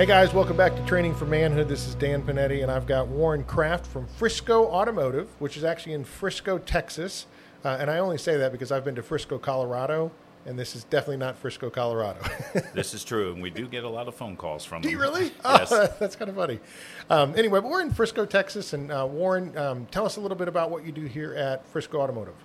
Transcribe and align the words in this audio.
Hey 0.00 0.06
guys, 0.06 0.32
welcome 0.32 0.56
back 0.56 0.74
to 0.74 0.82
Training 0.86 1.14
for 1.14 1.26
Manhood. 1.26 1.68
This 1.68 1.86
is 1.86 1.94
Dan 1.94 2.22
Panetti, 2.22 2.62
and 2.62 2.72
I've 2.72 2.86
got 2.86 3.08
Warren 3.08 3.44
Kraft 3.44 3.86
from 3.86 4.06
Frisco 4.06 4.64
Automotive, 4.64 5.28
which 5.40 5.58
is 5.58 5.62
actually 5.62 5.92
in 5.92 6.04
Frisco, 6.04 6.56
Texas. 6.56 7.26
Uh, 7.66 7.76
and 7.78 7.90
I 7.90 7.98
only 7.98 8.16
say 8.16 8.38
that 8.38 8.50
because 8.50 8.72
I've 8.72 8.82
been 8.82 8.94
to 8.94 9.02
Frisco, 9.02 9.36
Colorado, 9.36 10.10
and 10.46 10.58
this 10.58 10.74
is 10.74 10.84
definitely 10.84 11.18
not 11.18 11.36
Frisco, 11.36 11.68
Colorado. 11.68 12.18
this 12.74 12.94
is 12.94 13.04
true, 13.04 13.34
and 13.34 13.42
we 13.42 13.50
do 13.50 13.68
get 13.68 13.84
a 13.84 13.88
lot 13.90 14.08
of 14.08 14.14
phone 14.14 14.38
calls 14.38 14.64
from 14.64 14.80
do 14.80 14.88
them. 14.88 14.96
you 14.96 15.02
really? 15.02 15.32
Yes. 15.44 15.70
Oh, 15.70 15.94
that's 16.00 16.16
kind 16.16 16.30
of 16.30 16.36
funny. 16.36 16.60
Um, 17.10 17.34
anyway, 17.36 17.60
but 17.60 17.68
we're 17.68 17.82
in 17.82 17.92
Frisco, 17.92 18.24
Texas, 18.24 18.72
and 18.72 18.90
uh, 18.90 19.06
Warren, 19.06 19.54
um, 19.58 19.86
tell 19.90 20.06
us 20.06 20.16
a 20.16 20.20
little 20.22 20.38
bit 20.38 20.48
about 20.48 20.70
what 20.70 20.86
you 20.86 20.92
do 20.92 21.04
here 21.04 21.34
at 21.34 21.66
Frisco 21.66 22.00
Automotive. 22.00 22.36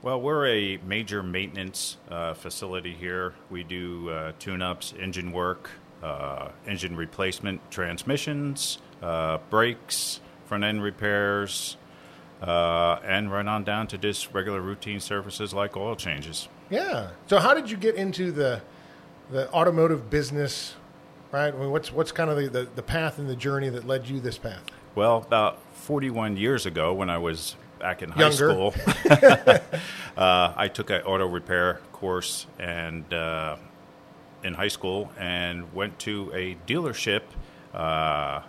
Well, 0.00 0.18
we're 0.22 0.46
a 0.46 0.78
major 0.78 1.22
maintenance 1.22 1.98
uh, 2.10 2.32
facility 2.32 2.94
here. 2.94 3.34
We 3.50 3.64
do 3.64 4.08
uh, 4.08 4.32
tune 4.38 4.62
ups, 4.62 4.94
engine 4.98 5.30
work, 5.30 5.68
uh, 6.06 6.48
engine 6.66 6.96
replacement, 6.96 7.60
transmissions, 7.70 8.78
uh, 9.02 9.38
brakes, 9.50 10.20
front 10.46 10.62
end 10.62 10.82
repairs, 10.82 11.76
uh, 12.40 13.00
and 13.04 13.32
right 13.32 13.46
on 13.46 13.64
down 13.64 13.88
to 13.88 13.98
just 13.98 14.32
regular 14.32 14.60
routine 14.60 15.00
services 15.00 15.52
like 15.52 15.76
oil 15.76 15.96
changes. 15.96 16.48
Yeah. 16.70 17.10
So, 17.26 17.38
how 17.38 17.54
did 17.54 17.70
you 17.70 17.76
get 17.76 17.96
into 17.96 18.30
the 18.30 18.62
the 19.30 19.50
automotive 19.52 20.08
business? 20.08 20.76
Right. 21.32 21.52
I 21.52 21.56
mean, 21.56 21.72
what's 21.72 21.92
what's 21.92 22.12
kind 22.12 22.30
of 22.30 22.36
the, 22.36 22.48
the, 22.48 22.68
the 22.76 22.82
path 22.82 23.18
and 23.18 23.28
the 23.28 23.36
journey 23.36 23.68
that 23.68 23.84
led 23.84 24.08
you 24.08 24.20
this 24.20 24.38
path? 24.38 24.62
Well, 24.94 25.18
about 25.18 25.60
41 25.74 26.36
years 26.36 26.66
ago, 26.66 26.94
when 26.94 27.10
I 27.10 27.18
was 27.18 27.56
back 27.80 28.00
in 28.02 28.10
high 28.10 28.30
school, 28.30 28.74
uh, 29.10 30.52
I 30.56 30.68
took 30.72 30.90
an 30.90 31.02
auto 31.02 31.26
repair 31.26 31.80
course 31.92 32.46
and 32.58 33.12
uh, 33.12 33.56
in 34.46 34.54
high 34.54 34.68
school 34.68 35.12
and 35.18 35.74
went 35.74 35.98
to 35.98 36.30
a 36.34 36.56
dealership 36.66 37.22
uh, 37.74 38.40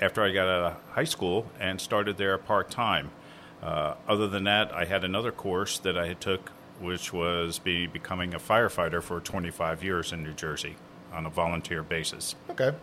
after 0.00 0.22
I 0.22 0.32
got 0.32 0.46
out 0.46 0.72
of 0.72 0.76
high 0.92 1.04
school 1.04 1.46
and 1.58 1.80
started 1.80 2.18
there 2.18 2.36
part 2.38 2.70
time. 2.70 3.10
Uh, 3.62 3.94
other 4.06 4.28
than 4.28 4.44
that, 4.44 4.72
I 4.72 4.84
had 4.84 5.02
another 5.02 5.32
course 5.32 5.78
that 5.78 5.98
I 5.98 6.06
had 6.06 6.20
took, 6.20 6.50
which 6.78 7.12
was 7.12 7.58
be 7.58 7.86
becoming 7.86 8.34
a 8.34 8.38
firefighter 8.38 9.02
for 9.02 9.18
25 9.18 9.82
years 9.82 10.12
in 10.12 10.22
New 10.22 10.34
Jersey 10.34 10.76
on 11.12 11.26
a 11.26 11.30
volunteer 11.30 11.82
basis. 11.82 12.36
Okay. 12.50 12.76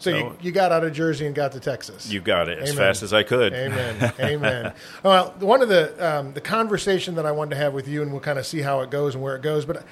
So, 0.00 0.10
you, 0.10 0.16
So- 0.20 0.36
you 0.40 0.50
got 0.50 0.72
out 0.72 0.82
of 0.82 0.92
Jersey 0.92 1.26
and 1.26 1.34
got 1.36 1.52
to 1.52 1.60
Texas. 1.60 2.10
You 2.10 2.20
got 2.20 2.48
it 2.48 2.58
as 2.58 2.74
fast 2.74 3.04
as 3.04 3.12
I 3.12 3.22
could. 3.22 3.52
Amen. 3.52 4.12
Amen. 4.20 4.72
Well, 5.04 5.34
one 5.38 5.62
of 5.62 5.68
the 5.68 5.94
um, 6.18 6.32
the 6.34 6.40
conversation 6.40 7.14
that 7.14 7.24
I 7.26 7.30
wanted 7.30 7.50
to 7.50 7.56
have 7.56 7.72
with 7.74 7.86
you, 7.86 8.02
and 8.02 8.10
we'll 8.10 8.20
kind 8.20 8.38
of 8.38 8.44
see 8.46 8.60
how 8.62 8.80
it 8.80 8.90
goes 8.90 9.14
and 9.14 9.22
where 9.22 9.36
it 9.36 9.42
goes. 9.42 9.64
But 9.64 9.84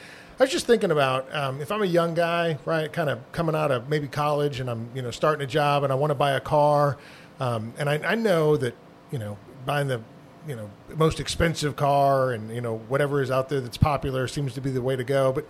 I 0.43 0.45
was 0.45 0.51
just 0.51 0.67
thinking 0.67 0.91
about 0.91 1.33
um, 1.33 1.61
if 1.61 1.71
I'm 1.71 1.83
a 1.83 1.87
young 1.87 2.15
guy, 2.15 2.59
right, 2.65 2.93
kind 2.93 3.09
of 3.09 3.21
coming 3.31 3.55
out 3.55 3.71
of 3.71 3.89
maybe 3.89 4.09
college, 4.09 4.59
and 4.59 4.69
I'm 4.69 4.91
you 4.93 5.01
know 5.01 5.12
starting 5.12 5.45
a 5.45 5.47
job, 5.47 5.84
and 5.84 5.93
I 5.93 5.95
want 5.95 6.11
to 6.11 6.17
buy 6.17 6.33
a 6.33 6.41
car, 6.41 6.99
um, 7.39 7.73
and 7.79 7.89
I, 7.89 7.99
I 7.99 8.15
know 8.17 8.57
that 8.57 8.75
you 9.12 9.21
know 9.21 9.39
buying 9.66 9.87
the 9.87 10.00
you 10.49 10.56
know 10.56 10.69
most 10.97 11.21
expensive 11.21 11.77
car 11.77 12.33
and 12.33 12.53
you 12.53 12.61
know 12.61 12.78
whatever 12.89 13.22
is 13.22 13.31
out 13.31 13.50
there 13.50 13.61
that's 13.61 13.77
popular 13.77 14.27
seems 14.27 14.53
to 14.55 14.61
be 14.61 14.72
the 14.72 14.83
way 14.83 14.97
to 14.97 15.05
go. 15.05 15.31
But 15.31 15.47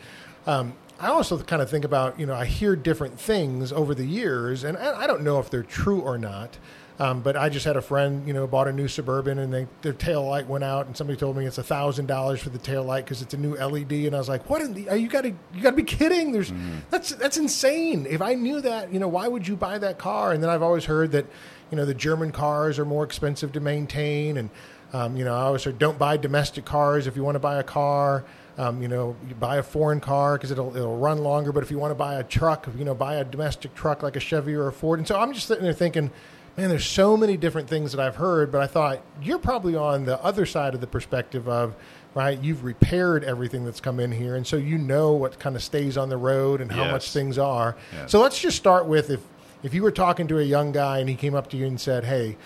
um, 0.47 0.75
I 1.00 1.06
also 1.06 1.43
kind 1.43 1.62
of 1.62 1.71
think 1.71 1.87
about 1.87 2.21
you 2.21 2.27
know 2.27 2.34
I 2.34 2.45
hear 2.45 2.77
different 2.77 3.19
things 3.19 3.72
over 3.72 3.95
the 3.95 4.05
years, 4.05 4.62
and 4.62 4.77
I, 4.77 5.05
I 5.05 5.06
don't 5.06 5.22
know 5.22 5.39
if 5.39 5.49
they're 5.49 5.62
true 5.62 6.03
or 6.03 6.19
not. 6.19 6.59
Um, 7.03 7.21
but 7.21 7.37
I 7.37 7.49
just 7.49 7.65
had 7.65 7.77
a 7.77 7.83
friend, 7.83 8.29
you 8.29 8.33
know, 8.33 8.47
bought 8.47 8.69
a 8.69 8.73
new 8.73 8.87
suburban 8.87 9.41
and 9.41 9.53
they, 9.53 9.67
their 9.81 9.93
tail 9.93 10.25
light 10.25 10.47
went 10.47 10.63
out, 10.63 10.87
and 10.87 10.97
somebody 10.97 11.19
told 11.19 11.37
me 11.37 11.45
it's 11.45 11.59
a 11.59 11.63
thousand 11.65 12.07
dollars 12.07 12.41
for 12.41 12.51
the 12.51 12.59
tail 12.59 12.85
light 12.85 13.05
because 13.05 13.23
it's 13.23 13.35
a 13.35 13.37
new 13.37 13.57
LED, 13.57 13.91
and 13.91 14.15
I 14.15 14.19
was 14.19 14.29
like, 14.29 14.49
"What? 14.49 14.63
In 14.63 14.73
the, 14.73 14.89
are 14.89 14.97
you 14.97 15.09
got 15.09 15.23
to 15.23 15.31
you 15.53 15.61
got 15.61 15.71
to 15.71 15.77
be 15.77 15.83
kidding? 15.83 16.31
There's 16.31 16.53
that's 16.91 17.11
that's 17.11 17.39
insane. 17.39 18.07
If 18.09 18.23
I 18.23 18.35
knew 18.35 18.61
that, 18.61 18.93
you 18.93 19.01
know, 19.01 19.09
why 19.09 19.27
would 19.27 19.49
you 19.49 19.57
buy 19.57 19.79
that 19.79 19.99
car?" 19.99 20.31
And 20.31 20.41
then 20.41 20.49
I've 20.49 20.63
always 20.63 20.85
heard 20.85 21.11
that, 21.11 21.27
you 21.73 21.77
know, 21.77 21.85
the 21.85 21.93
German 21.93 22.31
cars 22.31 22.79
are 22.79 22.85
more 22.85 23.03
expensive 23.03 23.51
to 23.55 23.61
maintain, 23.61 24.37
and 24.37 24.49
um, 24.93 25.17
you 25.17 25.25
know, 25.25 25.34
I 25.34 25.41
always 25.41 25.65
heard 25.65 25.81
don't 25.81 25.99
buy 25.99 26.17
domestic 26.19 26.65
cars 26.65 27.09
if 27.09 27.17
you 27.17 27.25
want 27.25 27.34
to 27.34 27.41
buy 27.41 27.59
a 27.59 27.65
car. 27.65 28.25
Um, 28.59 28.81
you 28.81 28.87
know, 28.87 29.17
you 29.29 29.34
buy 29.34 29.57
a 29.57 29.63
foreign 29.65 29.99
car 29.99 30.37
because 30.37 30.53
it'll 30.53 30.77
it'll 30.77 30.99
run 30.99 31.19
longer. 31.19 31.51
But 31.51 31.65
if 31.65 31.73
you 31.73 31.81
want 31.81 31.91
to 31.91 31.97
buy 31.97 32.21
a 32.21 32.23
truck, 32.23 32.69
you 32.79 32.84
know, 32.84 32.95
buy 32.95 33.17
a 33.17 33.25
domestic 33.25 33.75
truck 33.75 34.05
like 34.05 34.15
a 34.15 34.21
Chevy 34.21 34.55
or 34.55 34.69
a 34.69 34.73
Ford. 34.73 35.01
And 35.01 35.09
so 35.09 35.19
I'm 35.19 35.33
just 35.33 35.49
sitting 35.49 35.65
there 35.65 35.73
thinking, 35.73 36.13
man, 36.57 36.69
there's 36.69 36.87
so 36.87 37.17
many 37.17 37.37
different 37.37 37.69
things 37.69 37.93
that 37.93 38.01
I've 38.01 38.17
heard. 38.17 38.51
But 38.53 38.61
I 38.63 38.67
thought 38.67 39.03
you're 39.23 39.39
probably 39.39 39.75
on 39.77 40.05
the 40.05 40.23
other 40.23 40.47
side 40.47 40.75
of 40.75 40.81
the 40.81 40.87
perspective 40.87 41.49
of 41.49 41.75
right. 42.15 42.39
You've 42.43 42.65
repaired 42.65 43.25
everything 43.25 43.65
that's 43.65 43.81
come 43.81 43.99
in 44.01 44.13
here, 44.13 44.37
and 44.37 44.47
so 44.47 44.57
you 44.57 44.79
know 44.79 45.13
what 45.13 45.39
kind 45.39 45.57
of 45.57 45.63
stays 45.63 45.97
on 45.97 46.09
the 46.09 46.17
road 46.17 46.61
and 46.61 46.71
how 46.71 46.85
Yes. 46.85 46.93
much 46.93 47.13
things 47.13 47.39
are. 47.39 47.77
Yes. 47.93 48.11
So 48.11 48.21
let's 48.21 48.39
just 48.41 48.57
start 48.57 48.87
with 48.87 49.11
if 49.11 49.21
if 49.63 49.73
you 49.75 49.83
were 49.83 49.93
talking 49.93 50.27
to 50.29 50.39
a 50.39 50.43
young 50.43 50.73
guy 50.73 50.99
and 50.99 51.09
he 51.09 51.15
came 51.15 51.35
up 51.35 51.49
to 51.51 51.57
you 51.57 51.67
and 51.67 51.81
said, 51.81 52.05
hey. 52.05 52.37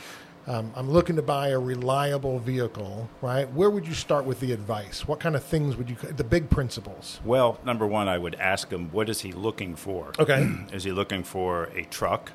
Um, 0.48 0.70
I'm 0.76 0.88
looking 0.88 1.16
to 1.16 1.22
buy 1.22 1.48
a 1.48 1.58
reliable 1.58 2.38
vehicle, 2.38 3.10
right? 3.20 3.52
Where 3.52 3.68
would 3.68 3.84
you 3.84 3.94
start 3.94 4.24
with 4.26 4.38
the 4.38 4.52
advice? 4.52 5.08
What 5.08 5.18
kind 5.18 5.34
of 5.34 5.42
things 5.42 5.74
would 5.76 5.90
you, 5.90 5.96
the 5.96 6.22
big 6.22 6.50
principles? 6.50 7.18
Well, 7.24 7.58
number 7.64 7.84
one, 7.84 8.06
I 8.06 8.16
would 8.18 8.36
ask 8.36 8.70
him, 8.70 8.88
what 8.92 9.08
is 9.08 9.22
he 9.22 9.32
looking 9.32 9.74
for? 9.74 10.12
Okay. 10.20 10.48
is 10.72 10.84
he 10.84 10.92
looking 10.92 11.24
for 11.24 11.64
a 11.74 11.82
truck? 11.86 12.30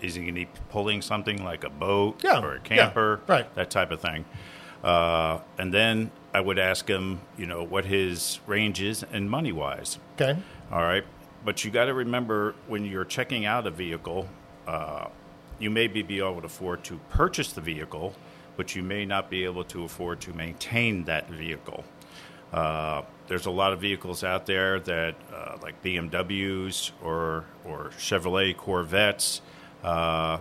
Is 0.00 0.14
he 0.14 0.22
going 0.22 0.34
to 0.34 0.40
be 0.46 0.48
pulling 0.70 1.02
something 1.02 1.42
like 1.44 1.64
a 1.64 1.70
boat 1.70 2.20
Yeah, 2.24 2.40
or 2.42 2.52
a 2.52 2.56
yeah, 2.56 2.60
camper? 2.62 3.20
right. 3.26 3.52
That 3.54 3.70
type 3.70 3.90
of 3.90 4.00
thing. 4.00 4.24
Uh, 4.82 5.40
and 5.58 5.72
then 5.74 6.10
I 6.32 6.40
would 6.40 6.58
ask 6.58 6.88
him, 6.88 7.20
you 7.36 7.46
know, 7.46 7.62
what 7.64 7.84
his 7.84 8.40
range 8.46 8.80
is 8.80 9.04
and 9.12 9.28
money 9.30 9.52
wise. 9.52 9.98
Okay. 10.20 10.38
All 10.72 10.82
right. 10.82 11.04
But 11.44 11.64
you 11.64 11.70
got 11.70 11.86
to 11.86 11.94
remember 11.94 12.54
when 12.66 12.84
you're 12.84 13.04
checking 13.04 13.44
out 13.44 13.66
a 13.66 13.70
vehicle, 13.70 14.28
uh, 14.66 15.06
you 15.58 15.68
may 15.70 15.86
be, 15.86 16.02
be 16.02 16.18
able 16.18 16.40
to 16.40 16.46
afford 16.46 16.82
to 16.84 16.98
purchase 17.10 17.52
the 17.52 17.60
vehicle, 17.60 18.14
but 18.56 18.74
you 18.74 18.82
may 18.82 19.04
not 19.04 19.28
be 19.30 19.44
able 19.44 19.64
to 19.64 19.84
afford 19.84 20.20
to 20.22 20.32
maintain 20.32 21.04
that 21.04 21.28
vehicle. 21.28 21.84
Uh, 22.52 23.02
there's 23.28 23.46
a 23.46 23.50
lot 23.50 23.72
of 23.72 23.80
vehicles 23.80 24.24
out 24.24 24.46
there 24.46 24.80
that, 24.80 25.14
uh, 25.32 25.56
like 25.62 25.82
BMWs 25.82 26.90
or 27.02 27.44
or 27.64 27.90
Chevrolet 27.98 28.56
Corvettes, 28.56 29.40
uh, 29.82 30.38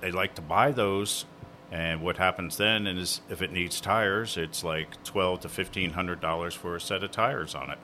they 0.00 0.10
like 0.10 0.34
to 0.36 0.42
buy 0.42 0.72
those, 0.72 1.24
and 1.70 2.00
what 2.00 2.16
happens 2.16 2.56
then 2.56 2.86
is 2.86 3.20
if 3.28 3.42
it 3.42 3.52
needs 3.52 3.80
tires, 3.80 4.36
it's 4.36 4.62
like 4.62 5.02
twelve 5.04 5.40
to 5.40 5.48
fifteen 5.48 5.92
hundred 5.92 6.20
dollars 6.20 6.54
for 6.54 6.76
a 6.76 6.80
set 6.80 7.02
of 7.02 7.10
tires 7.10 7.54
on 7.54 7.70
it. 7.70 7.78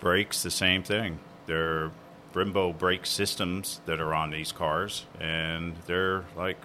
Brakes, 0.00 0.42
the 0.42 0.50
same 0.50 0.82
thing. 0.82 1.18
They're 1.46 1.90
Brembo 2.32 2.76
brake 2.76 3.06
systems 3.06 3.80
that 3.86 4.00
are 4.00 4.14
on 4.14 4.30
these 4.30 4.52
cars, 4.52 5.06
and 5.18 5.76
they're 5.86 6.24
like 6.36 6.58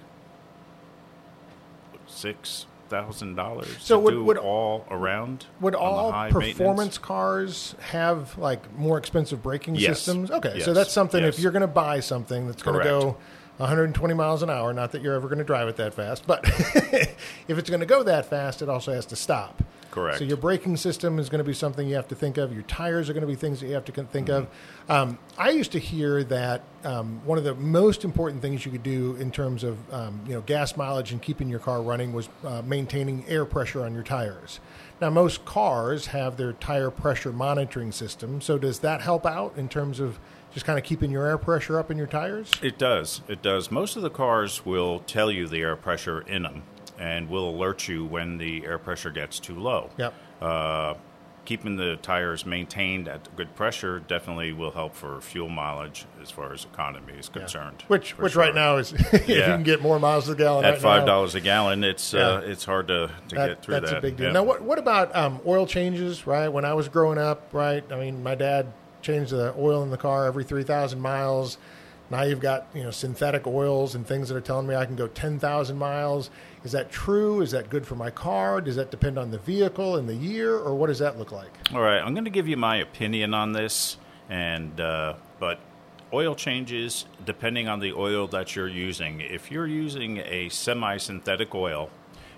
six 2.08 2.66
thousand 2.94 3.36
dollars 3.36 3.68
So 3.80 3.98
would- 4.00 4.16
would- 4.18 4.38
all 4.38 4.86
around. 4.92 5.46
Would 5.62 5.74
all 5.76 6.12
performance 6.30 6.98
cars 7.00 7.74
have 7.90 8.38
like 8.38 8.78
more 8.78 8.98
expensive 9.00 9.42
braking 9.42 9.76
Yes. 9.76 9.98
systems? 10.00 10.30
Okay, 10.30 10.60
so 10.60 10.74
that's 10.74 10.92
something. 10.92 11.24
If 11.24 11.40
you're 11.40 11.52
going 11.52 11.62
to 11.62 11.68
buy 11.68 12.00
something 12.00 12.46
that's 12.48 12.62
going 12.62 12.78
to 12.78 12.84
go 12.84 13.18
120 13.58 14.14
miles 14.14 14.44
an 14.44 14.50
hour, 14.50 14.74
not 14.74 14.92
that 14.92 15.02
you're 15.02 15.14
ever 15.16 15.28
going 15.28 15.40
to 15.40 15.44
drive 15.44 15.68
it 15.68 15.76
that 15.78 15.94
fast, 15.96 16.26
but 16.28 16.42
if 17.48 17.58
it's 17.58 17.70
going 17.70 17.80
to 17.80 17.86
go 17.86 18.04
that 18.04 18.26
fast, 18.28 18.62
it 18.62 18.70
also 18.70 18.94
has 18.94 19.06
to 19.08 19.16
stop. 19.16 19.64
Correct. 19.94 20.18
So 20.18 20.24
your 20.24 20.38
braking 20.38 20.76
system 20.76 21.20
is 21.20 21.30
going 21.30 21.38
to 21.38 21.44
be 21.44 21.54
something 21.54 21.88
you 21.88 21.94
have 21.94 22.08
to 22.08 22.16
think 22.16 22.40
of. 22.40 22.52
Your 22.52 22.64
tires 22.64 23.12
are 23.12 23.14
going 23.14 23.22
to 23.22 23.28
be 23.28 23.36
things 23.36 23.60
that 23.60 23.68
you 23.68 23.76
have 23.76 23.86
to 23.86 23.92
think 23.92 24.28
of. 24.28 24.46
Mm-hmm. 24.46 24.92
Um, 24.92 25.20
I 25.38 25.52
used 25.52 25.72
to 25.74 25.80
hear 25.80 26.24
that 26.24 26.64
um, 26.84 27.22
one 27.26 27.38
of 27.38 27.44
the 27.44 27.54
most 27.54 28.04
important 28.04 28.42
things 28.42 28.66
you 28.66 28.72
could 28.72 28.82
do 28.82 29.16
in 29.18 29.30
terms 29.30 29.64
of 29.64 29.78
um, 29.94 30.20
you 30.26 30.34
know 30.34 30.42
gas 30.42 30.76
mileage 30.76 31.12
and 31.12 31.22
keeping 31.22 31.48
your 31.48 31.60
car 31.60 31.80
running 31.80 32.12
was 32.12 32.28
uh, 32.44 32.64
maintaining 32.66 33.24
air 33.28 33.46
pressure 33.46 33.86
on 33.86 33.94
your 33.94 34.02
tires. 34.02 34.60
Now, 35.00 35.12
most 35.12 35.46
cars 35.46 36.08
have 36.08 36.38
their 36.38 36.54
tire 36.54 36.90
pressure 36.90 37.32
monitoring 37.32 37.92
system. 37.92 38.42
So, 38.42 38.58
does 38.58 38.80
that 38.80 39.02
help 39.02 39.28
out 39.28 39.54
in 39.58 39.70
terms 39.70 40.00
of 40.00 40.18
just 40.56 40.66
kind 40.66 40.80
of 40.80 40.86
keeping 40.86 41.12
your 41.12 41.28
air 41.28 41.38
pressure 41.38 41.78
up 41.78 41.92
in 41.92 42.00
your 42.00 42.08
tires? 42.08 42.52
It 42.64 42.80
does. 42.80 43.22
It 43.28 43.44
does. 43.44 43.70
Most 43.70 43.96
of 43.96 44.02
the 44.02 44.10
cars 44.10 44.66
will 44.66 45.02
tell 45.02 45.30
you 45.30 45.48
the 45.48 45.62
air 45.62 45.76
pressure 45.76 46.22
in 46.22 46.42
them 46.42 46.64
and 47.00 47.30
will 47.30 47.50
alert 47.50 47.88
you 47.88 48.06
when 48.06 48.38
the 48.38 48.66
air 48.66 48.78
pressure 48.78 49.12
gets 49.12 49.40
too 49.40 49.60
low. 49.60 49.90
Yep. 49.98 50.14
Uh, 50.42 50.94
keeping 51.46 51.76
the 51.76 51.98
tires 51.98 52.46
maintained 52.46 53.08
at 53.08 53.36
good 53.36 53.54
pressure 53.56 54.00
definitely 54.00 54.54
will 54.54 54.72
help 54.72 54.96
for 54.96 55.20
fuel 55.20 55.50
mileage 55.50 56.06
as 56.22 56.32
far 56.32 56.54
as 56.54 56.64
economy 56.66 57.14
is 57.14 57.28
concerned. 57.30 57.84
Which, 57.88 58.18
which 58.18 58.34
sure. 58.34 58.42
right 58.42 58.56
now 58.56 58.78
is 58.78 58.94
if 59.14 59.28
you 59.28 59.36
can 59.42 59.64
get 59.64 59.82
more 59.82 60.00
miles 60.00 60.30
a 60.30 60.36
gallon 60.36 60.66
at 60.66 60.74
right 60.74 60.82
five 60.82 61.06
dollars 61.06 61.36
a 61.36 61.42
gallon, 61.42 61.84
it's 61.84 62.14
uh, 62.14 62.42
it's 62.46 62.66
hard 62.66 62.88
to, 62.88 63.10
to 63.30 63.36
that- 63.36 63.48
get 63.48 63.62
through 63.64 63.74
that's 63.76 63.92
that. 63.92 63.98
a 63.98 64.02
big 64.02 64.18
deal. 64.18 64.28
Yeah. 64.28 64.34
Now, 64.34 64.44
what 64.44 64.62
what 64.62 64.80
about 64.80 65.16
um, 65.16 65.42
oil 65.46 65.66
changes? 65.66 66.26
Right, 66.26 66.48
when 66.48 66.66
I 66.66 66.74
was 66.74 66.88
growing 66.88 67.18
up, 67.18 67.50
right, 67.54 67.84
I 67.92 68.00
mean, 68.00 68.24
my 68.24 68.36
dad 68.36 68.72
changed 69.02 69.32
the 69.32 69.54
oil 69.58 69.84
in 69.84 69.90
the 69.90 69.98
car 69.98 70.26
every 70.26 70.44
three 70.44 70.64
thousand 70.64 71.02
miles. 71.02 71.58
Now 72.14 72.22
you've 72.22 72.40
got 72.40 72.68
you 72.76 72.84
know 72.84 72.92
synthetic 72.92 73.48
oils 73.48 73.96
and 73.96 74.06
things 74.06 74.30
that 74.30 74.36
are 74.36 74.42
telling 74.42 74.68
me 74.68 74.76
I 74.76 74.86
can 74.86 74.96
go 74.96 75.08
ten 75.08 75.40
thousand 75.40 75.80
miles. 75.80 76.30
Is 76.64 76.72
that 76.74 76.92
true? 76.92 77.42
Is 77.42 77.50
that 77.52 77.72
good 77.72 77.88
for 77.88 77.96
my 77.96 78.12
car? 78.12 78.62
Does 78.62 78.76
that 78.76 78.92
depend 78.92 79.18
on 79.18 79.32
the 79.32 79.40
vehicle 79.40 79.96
and 79.96 80.08
the 80.08 80.14
year, 80.14 80.56
or 80.56 80.76
what 80.76 80.88
does 80.88 81.00
that 81.00 81.18
look 81.18 81.32
like? 81.32 81.50
All 81.74 81.82
right, 81.82 81.98
I'm 81.98 82.14
going 82.14 82.26
to 82.26 82.30
give 82.30 82.48
you 82.48 82.56
my 82.56 82.76
opinion 82.76 83.34
on 83.34 83.54
this, 83.54 83.98
and 84.30 84.80
uh, 84.80 85.16
but 85.40 85.60
oil 86.14 86.36
changes 86.36 87.06
depending 87.26 87.68
on 87.68 87.80
the 87.80 87.94
oil 87.94 88.28
that 88.28 88.56
you're 88.56 88.68
using. 88.68 89.20
If 89.20 89.50
you're 89.52 89.66
using 89.66 90.20
a 90.20 90.50
semi-synthetic 90.50 91.56
oil, 91.56 91.90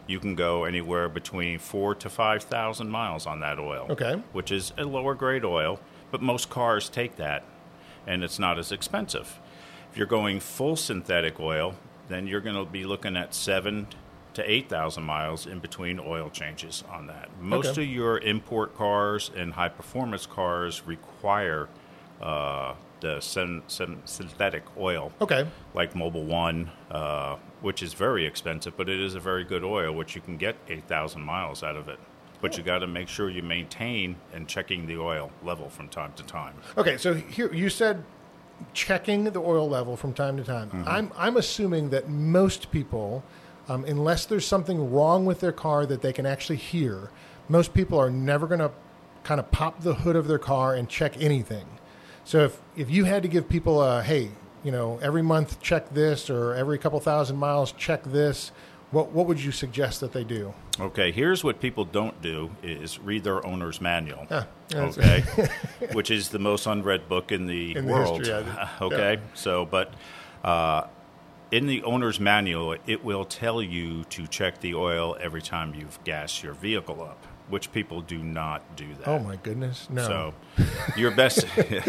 you 0.08 0.22
can 0.22 0.36
go 0.36 0.64
anywhere 0.64 1.10
between 1.10 1.60
four 1.60 1.96
to 1.96 2.10
five 2.10 2.44
thousand 2.44 2.90
miles 2.90 3.28
on 3.28 3.42
that 3.42 3.60
oil. 3.60 3.88
Okay. 3.90 4.22
which 4.32 4.54
is 4.54 4.72
a 4.78 4.86
lower 4.86 5.16
grade 5.16 5.44
oil, 5.44 5.82
but 6.12 6.22
most 6.22 6.50
cars 6.50 6.88
take 6.88 7.18
that, 7.18 7.44
and 8.08 8.24
it's 8.24 8.40
not 8.40 8.58
as 8.58 8.72
expensive. 8.72 9.38
If 9.96 10.00
you're 10.00 10.08
going 10.08 10.42
full 10.42 10.76
synthetic 10.76 11.40
oil, 11.40 11.74
then 12.10 12.28
you're 12.28 12.42
going 12.42 12.58
to 12.58 12.70
be 12.70 12.84
looking 12.84 13.16
at 13.16 13.34
seven 13.34 13.88
to 14.34 14.44
eight 14.52 14.68
thousand 14.68 15.04
miles 15.04 15.48
in 15.48 15.60
between 15.60 16.02
oil 16.02 16.30
changes 16.30 16.84
on 16.92 17.08
that. 17.08 17.30
Most 17.40 17.68
Okay. 17.68 17.84
of 17.84 17.88
your 17.88 18.18
import 18.18 18.76
cars 18.76 19.32
and 19.38 19.54
high 19.54 19.70
performance 19.70 20.26
cars 20.26 20.86
require 20.86 21.70
uh, 22.22 22.74
the 23.00 23.22
syn- 23.22 23.64
syn- 23.68 24.02
synthetic 24.04 24.64
oil 24.78 25.14
Okay, 25.22 25.48
like 25.74 25.94
Mobil 25.94 26.26
One, 26.26 26.72
uh, 26.92 27.38
which 27.62 27.82
is 27.82 27.94
very 27.94 28.26
expensive, 28.26 28.76
but 28.76 28.90
it 28.90 29.00
is 29.00 29.16
a 29.16 29.22
very 29.22 29.46
good 29.46 29.64
oil, 29.64 29.94
which 29.94 30.14
you 30.14 30.20
can 30.20 30.36
get 30.36 30.58
8,000 30.68 31.22
miles 31.22 31.64
out 31.64 31.78
of 31.78 31.88
it. 31.88 32.00
But 32.42 32.58
you 32.58 32.64
got 32.66 32.80
to 32.80 32.88
make 32.88 33.08
sure 33.08 33.30
you 33.30 33.42
maintain 33.42 34.18
and 34.34 34.46
checking 34.46 34.88
the 34.88 34.98
oil 34.98 35.32
level 35.42 35.70
from 35.70 35.88
time 35.88 36.12
to 36.18 36.24
time. 36.24 36.56
Okay, 36.78 36.98
so 36.98 37.14
here 37.14 37.54
you 37.54 37.70
said 37.70 38.04
checking 38.74 39.26
the 39.26 39.40
oil 39.40 39.68
level 39.68 39.96
from 39.96 40.14
time 40.14 40.38
to 40.38 40.44
time. 40.44 40.70
Mm-hmm. 40.70 40.88
I'm 40.88 41.12
I'm 41.18 41.38
assuming 41.38 41.90
that 41.90 42.10
most 42.10 42.72
people, 42.72 43.24
um, 43.68 43.86
unless 43.86 44.26
there's 44.26 44.48
something 44.48 44.92
wrong 44.92 45.26
with 45.26 45.40
their 45.40 45.52
car 45.52 45.86
that 45.86 46.02
they 46.02 46.14
can 46.14 46.26
actually 46.26 46.58
hear, 46.58 47.10
most 47.50 47.74
people 47.74 48.00
are 48.00 48.10
never 48.10 48.48
going 48.48 48.60
to 48.60 48.72
kind 49.24 49.40
of 49.40 49.52
pop 49.52 49.82
the 49.82 49.96
hood 49.96 50.16
of 50.16 50.28
their 50.28 50.40
car 50.40 50.76
and 50.76 50.88
check 50.88 51.20
anything. 51.22 51.66
So 52.24 52.46
if 52.46 52.62
if 52.76 52.90
you 52.90 53.06
had 53.06 53.24
to 53.24 53.30
give 53.30 53.50
people 53.50 53.82
a 53.82 54.02
hey, 54.02 54.32
you 54.64 54.72
know, 54.72 55.00
every 55.02 55.22
month 55.22 55.62
check 55.62 55.94
this 55.94 56.30
or 56.30 56.54
every 56.54 56.78
couple 56.78 57.00
thousand 57.00 57.38
miles 57.38 57.72
check 57.72 58.04
this, 58.04 58.52
what 58.96 59.12
what 59.12 59.26
would 59.28 59.40
you 59.44 59.52
suggest 59.52 60.00
that 60.00 60.14
they 60.14 60.24
do? 60.24 60.54
Okay, 60.80 61.12
here's 61.12 61.44
what 61.44 61.60
people 61.60 61.84
don't 61.84 62.22
do 62.22 62.50
is 62.64 62.98
read 63.00 63.24
their 63.26 63.46
owner's 63.46 63.82
manual. 63.82 64.26
Ah, 64.32 64.48
yeah, 64.70 64.80
okay, 64.84 65.22
which 65.92 66.10
is 66.10 66.30
the 66.30 66.40
most 66.40 66.66
unread 66.66 67.10
book 67.10 67.32
in 67.34 67.46
the 67.46 67.76
In 67.76 67.86
the 67.86 67.92
world. 67.94 68.20
history, 68.20 68.46
okay, 68.82 69.14
Yeah. 69.16 69.20
so 69.34 69.66
but 69.66 69.94
uh, 70.46 70.88
in 71.52 71.68
the 71.68 71.84
owner's 71.84 72.20
manual, 72.22 72.76
it 72.88 73.04
will 73.04 73.26
tell 73.26 73.62
you 73.62 74.06
to 74.06 74.28
check 74.28 74.62
the 74.62 74.74
oil 74.76 75.18
every 75.20 75.42
time 75.42 75.76
you've 75.76 76.02
gassed 76.06 76.42
your 76.42 76.54
vehicle 76.54 77.02
up, 77.04 77.22
which 77.50 77.72
people 77.74 78.00
do 78.02 78.18
not 78.20 78.78
do 78.78 78.88
that. 79.00 79.08
Oh 79.10 79.20
my 79.20 79.36
goodness, 79.36 79.90
no. 79.90 80.08
So, 80.08 80.34
your 80.96 81.12
best 81.12 81.46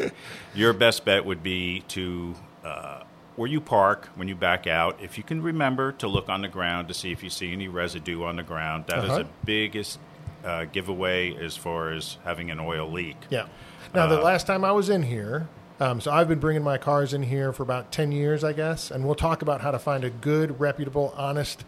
your 0.55 0.73
best 0.73 1.05
bet 1.05 1.25
would 1.25 1.43
be 1.45 1.85
to 1.89 2.35
uh, 2.65 3.03
where 3.37 3.49
you 3.49 3.61
park 3.61 4.07
when 4.17 4.29
you 4.29 4.35
back 4.35 4.67
out. 4.67 4.99
If 5.03 5.17
you 5.19 5.25
can 5.25 5.43
remember 5.43 5.93
to 5.93 6.09
look 6.09 6.29
on 6.29 6.43
the 6.43 6.49
ground 6.49 6.89
to 6.89 6.95
see 6.95 7.13
if 7.13 7.23
you 7.23 7.31
see 7.31 7.53
any 7.53 7.69
residue 7.69 8.25
on 8.25 8.37
the 8.37 8.43
ground, 8.43 8.85
that 8.89 9.05
is 9.05 9.11
Uh-huh. 9.11 9.19
the 9.21 9.27
biggest 9.45 9.99
uh, 10.45 10.65
giveaway 10.65 11.35
as 11.45 11.57
far 11.57 11.91
as 11.93 12.19
having 12.25 12.51
an 12.51 12.61
oil 12.61 12.91
leak. 12.91 13.17
Yeah. 13.31 13.47
Now, 13.95 14.05
Uh, 14.05 14.07
the 14.17 14.21
last 14.21 14.47
time 14.47 14.65
I 14.65 14.73
was 14.73 14.89
in 14.89 15.03
here, 15.03 15.49
um, 15.81 16.01
so 16.01 16.11
I've 16.13 16.29
been 16.29 16.39
bringing 16.39 16.63
my 16.63 16.79
cars 16.79 17.13
in 17.13 17.25
here 17.25 17.53
for 17.53 17.63
about 17.65 17.91
10 17.93 18.13
years, 18.13 18.43
I 18.45 18.53
guess, 18.53 18.91
and 18.91 19.05
we'll 19.05 19.15
talk 19.17 19.43
about 19.43 19.61
how 19.61 19.71
to 19.73 19.79
find 19.79 20.05
a 20.05 20.11
good, 20.11 20.59
reputable, 20.61 21.13
honest 21.17 21.65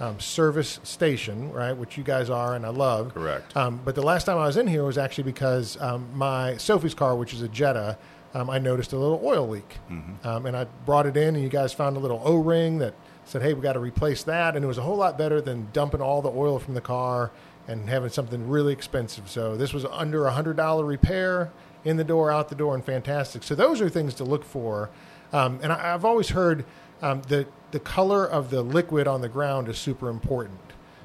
um, 0.00 0.18
service 0.18 0.80
station, 0.82 1.52
right, 1.52 1.76
which 1.76 1.98
you 1.98 2.04
guys 2.04 2.30
are 2.30 2.54
and 2.54 2.64
I 2.64 2.70
love. 2.70 3.12
Correct. 3.12 3.54
Um, 3.56 3.80
but 3.84 3.94
the 3.94 4.02
last 4.02 4.24
time 4.24 4.38
I 4.38 4.46
was 4.46 4.56
in 4.56 4.66
here 4.68 4.82
was 4.84 4.96
actually 4.96 5.24
because 5.24 5.76
um, 5.80 6.06
my 6.14 6.56
Sophie's 6.56 6.94
car, 6.94 7.14
which 7.16 7.34
is 7.34 7.42
a 7.42 7.48
Jetta, 7.48 7.98
um, 8.34 8.48
I 8.50 8.58
noticed 8.58 8.92
a 8.92 8.98
little 8.98 9.20
oil 9.24 9.48
leak. 9.48 9.78
Mm-hmm. 9.90 10.26
Um, 10.26 10.46
and 10.46 10.56
I 10.56 10.64
brought 10.86 11.06
it 11.06 11.16
in, 11.16 11.34
and 11.34 11.42
you 11.42 11.48
guys 11.48 11.72
found 11.72 11.96
a 11.96 12.00
little 12.00 12.20
O 12.24 12.36
ring 12.36 12.78
that 12.78 12.94
said, 13.24 13.42
hey, 13.42 13.54
we 13.54 13.60
got 13.60 13.74
to 13.74 13.80
replace 13.80 14.22
that. 14.24 14.56
And 14.56 14.64
it 14.64 14.68
was 14.68 14.78
a 14.78 14.82
whole 14.82 14.96
lot 14.96 15.16
better 15.16 15.40
than 15.40 15.68
dumping 15.72 16.00
all 16.00 16.22
the 16.22 16.30
oil 16.30 16.58
from 16.58 16.74
the 16.74 16.80
car 16.80 17.30
and 17.68 17.88
having 17.88 18.10
something 18.10 18.48
really 18.48 18.72
expensive. 18.72 19.30
So 19.30 19.56
this 19.56 19.72
was 19.72 19.84
under 19.84 20.26
a 20.26 20.32
$100 20.32 20.86
repair, 20.86 21.52
in 21.84 21.96
the 21.96 22.04
door, 22.04 22.30
out 22.30 22.48
the 22.48 22.54
door, 22.54 22.74
and 22.74 22.84
fantastic. 22.84 23.42
So 23.42 23.54
those 23.54 23.80
are 23.80 23.88
things 23.88 24.14
to 24.14 24.24
look 24.24 24.44
for. 24.44 24.90
Um, 25.32 25.60
and 25.62 25.72
I, 25.72 25.94
I've 25.94 26.04
always 26.04 26.30
heard 26.30 26.64
um, 27.02 27.22
the, 27.28 27.46
the 27.70 27.80
color 27.80 28.26
of 28.26 28.50
the 28.50 28.62
liquid 28.62 29.06
on 29.06 29.20
the 29.20 29.28
ground 29.28 29.68
is 29.68 29.78
super 29.78 30.08
important. 30.08 30.60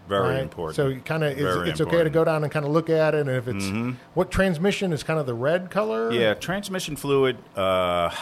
Very 0.08 0.36
right? 0.36 0.42
important. 0.42 0.76
So 0.76 0.88
you 0.88 1.02
kind 1.02 1.24
of 1.24 1.38
it's, 1.38 1.70
it's 1.70 1.82
okay 1.82 2.04
to 2.04 2.10
go 2.10 2.24
down 2.24 2.44
and 2.44 2.52
kind 2.52 2.66
of 2.66 2.72
look 2.72 2.90
at 2.90 3.16
it, 3.16 3.28
and 3.28 3.30
if 3.30 3.48
it's 3.48 3.98
what 4.14 4.32
transmission 4.32 4.94
is 4.94 5.04
kind 5.04 5.20
of 5.20 5.26
the 5.26 5.34
red 5.34 5.70
color. 5.72 6.12
Yeah, 6.12 6.34
transmission 6.34 6.96
fluid. 6.96 7.38
uh, 7.56 8.16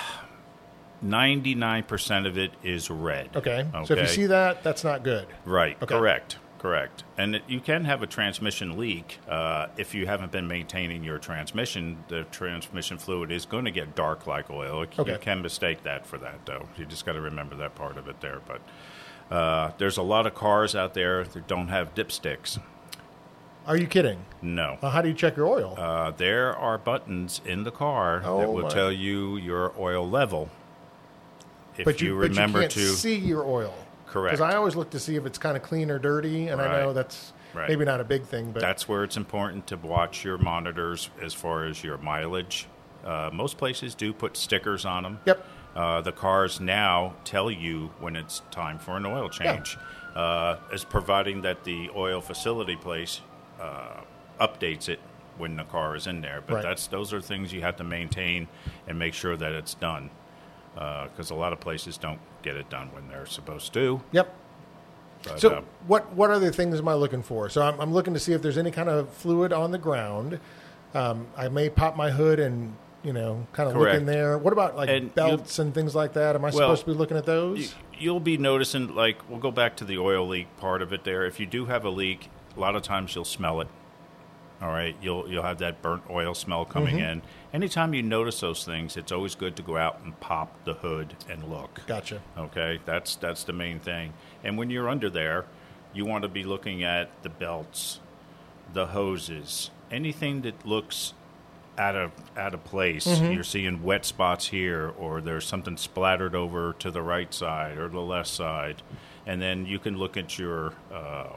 Ninety-nine 1.02 1.84
percent 1.84 2.28
of 2.28 2.38
it 2.38 2.52
is 2.64 2.90
red. 2.90 3.30
Okay. 3.36 3.68
So 3.84 3.94
if 3.94 4.00
you 4.00 4.08
see 4.08 4.26
that, 4.28 4.64
that's 4.64 4.86
not 4.86 5.04
good. 5.04 5.28
Right. 5.44 5.76
Okay. 5.84 5.94
Correct. 5.94 6.38
Correct. 6.60 7.04
And 7.18 7.36
it, 7.36 7.44
you 7.46 7.60
can 7.60 7.84
have 7.84 8.02
a 8.02 8.08
transmission 8.08 8.78
leak 8.78 9.20
uh, 9.28 9.68
if 9.76 9.94
you 9.94 10.08
haven't 10.08 10.32
been 10.32 10.48
maintaining 10.48 11.04
your 11.04 11.18
transmission. 11.18 12.06
The 12.08 12.24
transmission 12.32 12.98
fluid 12.98 13.34
is 13.34 13.46
going 13.46 13.66
to 13.66 13.72
get 13.72 13.96
dark 13.96 14.28
like 14.28 14.50
oil. 14.50 14.86
Okay. 14.98 15.12
You 15.12 15.18
can 15.18 15.42
mistake 15.42 15.84
that 15.84 16.06
for 16.06 16.18
that, 16.20 16.46
though. 16.46 16.70
You 16.78 16.86
just 16.86 17.06
got 17.06 17.14
to 17.14 17.22
remember 17.22 17.58
that 17.58 17.76
part 17.76 17.98
of 17.98 18.08
it 18.08 18.22
there. 18.22 18.40
But 18.48 18.62
uh, 19.34 19.72
there's 19.78 19.98
a 19.98 20.04
lot 20.04 20.28
of 20.28 20.36
cars 20.36 20.76
out 20.76 20.94
there 20.94 21.24
that 21.24 21.48
don't 21.48 21.70
have 21.70 21.96
dipsticks. 21.96 22.60
Are 23.66 23.78
you 23.78 23.88
kidding? 23.88 24.26
No. 24.42 24.78
Well, 24.82 24.92
how 24.92 25.02
do 25.02 25.08
you 25.08 25.14
check 25.16 25.38
your 25.38 25.48
oil? 25.48 25.74
Uh, 25.78 26.12
there 26.12 26.56
are 26.56 26.78
buttons 26.78 27.40
in 27.46 27.64
the 27.64 27.72
car 27.72 28.22
Oh, 28.26 28.40
that 28.42 28.50
will 28.52 28.64
my. 28.64 28.70
tell 28.70 28.92
you 28.92 29.38
your 29.38 29.74
oil 29.80 30.08
level. 30.08 30.50
If 31.78 31.86
but 31.86 32.02
you, 32.02 32.10
you 32.10 32.14
but 32.22 32.30
remember 32.30 32.60
you 32.60 32.64
can't 32.64 32.72
to 32.74 32.88
see 32.90 33.16
your 33.16 33.44
oil. 33.46 33.74
Correct. 34.06 34.38
Because 34.38 34.54
I 34.54 34.56
always 34.58 34.76
look 34.76 34.92
to 34.92 35.00
see 35.00 35.16
if 35.16 35.26
it's 35.26 35.38
kind 35.40 35.58
of 35.58 35.64
clean 35.64 35.90
or 35.90 35.98
dirty, 35.98 36.50
and 36.50 36.62
I 36.62 36.82
know 36.82 36.94
that's 36.94 37.34
Right. 37.54 37.70
maybe 37.70 37.86
not 37.86 38.00
a 38.00 38.04
big 38.04 38.24
thing, 38.24 38.52
but 38.52 38.62
That's 38.62 38.88
where 38.88 39.04
it's 39.04 39.16
important 39.16 39.68
to 39.68 39.78
watch 39.78 40.24
your 40.24 40.38
monitors 40.40 41.10
as 41.22 41.34
far 41.36 41.66
as 41.66 41.84
your 41.84 41.98
mileage. 42.00 42.68
Uh, 43.06 43.30
most 43.32 43.58
places 43.60 43.94
do 43.96 44.12
put 44.12 44.36
stickers 44.38 44.86
on 44.86 45.04
them. 45.04 45.20
Yep. 45.26 45.46
Uh, 45.76 46.02
the 46.02 46.12
cars 46.12 46.60
now 46.60 47.14
tell 47.24 47.50
you 47.50 47.90
when 48.00 48.16
it's 48.16 48.42
time 48.52 48.78
for 48.78 48.96
an 48.98 49.06
oil 49.06 49.28
change, 49.30 49.78
uh, 50.16 50.58
as 50.72 50.84
providing 50.84 51.42
that 51.42 51.64
the 51.64 51.90
oil 51.96 52.22
facility 52.22 52.76
place 52.76 53.22
uh, 53.60 54.02
updates 54.40 54.88
it 54.88 55.00
when 55.38 55.56
the 55.56 55.64
car 55.64 55.96
is 55.96 56.06
in 56.06 56.22
there. 56.22 56.44
But 56.46 56.56
Right. 56.56 56.64
that's 56.64 56.86
those 56.88 57.12
are 57.12 57.20
things 57.22 57.52
you 57.52 57.62
have 57.62 57.78
to 57.78 57.84
maintain 57.84 58.48
and 58.88 59.00
make 59.00 59.16
sure 59.16 59.36
that 59.36 59.52
it's 59.52 59.74
done, 59.74 60.12
because 60.76 61.32
a 61.32 61.36
lot 61.36 61.54
of 61.54 61.60
places 61.60 61.98
don't 61.98 62.20
get 62.44 62.56
it 62.56 62.70
done 62.70 62.90
when 62.94 63.08
they're 63.08 63.26
supposed 63.26 63.74
to. 63.74 64.02
yep. 64.12 64.34
But, 65.24 65.40
So 65.40 65.50
uh, 65.50 65.62
what 65.88 66.14
what 66.14 66.30
other 66.32 66.52
things 66.52 66.78
am 66.80 66.88
I 66.88 66.94
looking 66.96 67.24
for? 67.24 67.50
So 67.50 67.62
I'm, 67.64 67.80
I'm 67.80 67.94
looking 67.94 68.14
to 68.14 68.20
see 68.20 68.34
if 68.34 68.42
there's 68.42 68.58
any 68.58 68.72
kind 68.72 68.90
of 68.90 69.10
fluid 69.10 69.54
on 69.54 69.72
the 69.72 69.78
ground. 69.78 70.40
Um, 70.94 71.28
I 71.38 71.48
may 71.48 71.70
pop 71.70 71.96
my 71.96 72.12
hood 72.12 72.40
and 72.40 72.76
you 73.04 73.14
know 73.14 73.46
kind 73.54 73.70
of 73.70 73.76
look 73.76 73.94
in 73.94 74.06
there. 74.06 74.38
What 74.38 74.54
about 74.54 74.76
like 74.76 74.90
And 74.90 75.14
belts 75.14 75.60
and 75.60 75.74
things 75.74 75.94
like 75.96 76.14
that? 76.14 76.36
Am 76.36 76.44
I 76.46 76.50
supposed 76.50 76.82
to 76.86 76.92
be 76.92 76.98
looking 76.98 77.18
at 77.18 77.26
those? 77.26 77.60
You- 77.60 77.68
You'll 78.00 78.20
be 78.20 78.38
noticing, 78.38 78.94
like, 78.96 79.18
we'll 79.30 79.40
go 79.40 79.52
back 79.52 79.78
to 79.78 79.86
the 79.86 79.98
oil 80.00 80.28
leak 80.28 80.48
part 80.58 80.82
of 80.82 80.92
it 80.92 81.04
there. 81.06 81.26
If 81.26 81.40
you 81.40 81.46
do 81.46 81.68
have 81.68 81.86
a 81.86 81.90
leak, 81.90 82.28
a 82.58 82.60
lot 82.60 82.76
of 82.76 82.82
times 82.82 83.14
you'll 83.16 83.24
smell 83.24 83.62
it. 83.62 83.68
All 84.62 84.70
right, 84.70 84.96
you'll 85.02 85.30
you'll 85.30 85.44
have 85.44 85.60
that 85.60 85.82
burnt 85.82 86.04
oil 86.10 86.34
smell 86.34 86.66
coming 86.66 86.96
Mm-hmm. 86.96 87.06
in. 87.06 87.22
Anytime 87.54 87.94
you 87.94 88.02
notice 88.02 88.40
those 88.42 88.66
things, 88.66 88.98
it's 88.98 89.12
always 89.12 89.36
good 89.36 89.56
to 89.58 89.62
go 89.62 89.78
out 89.78 90.00
and 90.04 90.20
pop 90.20 90.52
the 90.66 90.74
hood 90.74 91.16
and 91.30 91.44
look. 91.50 91.82
gotcha. 91.88 92.20
Okay, 92.38 92.80
that's 92.84 93.16
that's 93.16 93.44
the 93.44 93.54
main 93.54 93.80
thing. 93.80 94.14
And 94.44 94.58
when 94.58 94.70
you're 94.70 94.90
under 94.90 95.10
there, 95.10 95.46
you 95.94 96.04
want 96.04 96.24
to 96.24 96.30
be 96.30 96.44
looking 96.44 96.84
at 96.84 97.10
the 97.24 97.30
belts, 97.30 98.00
the 98.74 98.88
hoses, 98.88 99.70
anything 99.92 100.42
that 100.42 100.66
looks 100.66 101.14
out 101.78 101.96
of 101.96 102.12
out 102.38 102.54
of 102.54 102.64
place. 102.64 103.06
You're 103.20 103.44
seeing 103.44 103.82
wet 103.84 104.06
spots 104.06 104.48
here, 104.48 104.94
or 104.98 105.22
there's 105.22 105.46
something 105.46 105.78
splattered 105.78 106.36
over 106.36 106.74
to 106.80 106.92
the 106.92 107.02
right 107.02 107.34
side 107.34 107.78
or 107.78 107.90
the 107.90 108.00
left 108.00 108.30
side, 108.30 108.82
and 109.26 109.42
then 109.42 109.66
you 109.66 109.80
can 109.80 109.98
look 109.98 110.16
at 110.18 110.38
your 110.38 110.74
uh, 110.94 111.30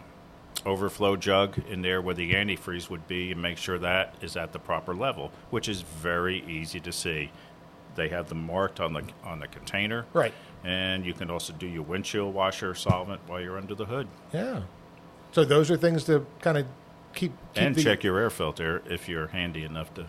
overflow 0.64 1.16
jug 1.16 1.58
in 1.68 1.82
there 1.82 2.00
where 2.02 2.14
the 2.14 2.32
antifreeze 2.34 2.90
would 2.90 3.06
be 3.06 3.32
and 3.32 3.40
make 3.40 3.56
sure 3.58 3.78
that 3.78 4.14
is 4.20 4.36
at 4.36 4.52
the 4.52 4.58
proper 4.58 4.94
level, 4.94 5.30
which 5.50 5.68
is 5.68 5.82
very 5.82 6.44
easy 6.48 6.80
to 6.80 6.92
see. 6.92 7.30
They 7.94 8.08
have 8.08 8.28
them 8.28 8.44
marked 8.46 8.80
on 8.80 8.92
the 8.92 9.02
on 9.24 9.40
the 9.40 9.46
container. 9.48 10.04
Right. 10.12 10.34
And 10.64 11.06
you 11.06 11.14
can 11.14 11.30
also 11.30 11.52
do 11.52 11.66
your 11.66 11.82
windshield 11.82 12.34
washer 12.34 12.74
solvent 12.74 13.20
while 13.26 13.40
you're 13.40 13.56
under 13.56 13.74
the 13.74 13.84
hood. 13.86 14.08
Yeah. 14.32 14.62
So 15.32 15.44
those 15.44 15.70
are 15.70 15.76
things 15.76 16.04
to 16.04 16.26
kind 16.40 16.58
of 16.58 16.66
keep, 17.14 17.32
keep 17.54 17.62
and 17.62 17.74
the- 17.74 17.82
check 17.82 18.02
your 18.04 18.18
air 18.18 18.30
filter 18.30 18.82
if 18.88 19.08
you're 19.08 19.28
handy 19.28 19.64
enough 19.64 19.92
to 19.94 20.06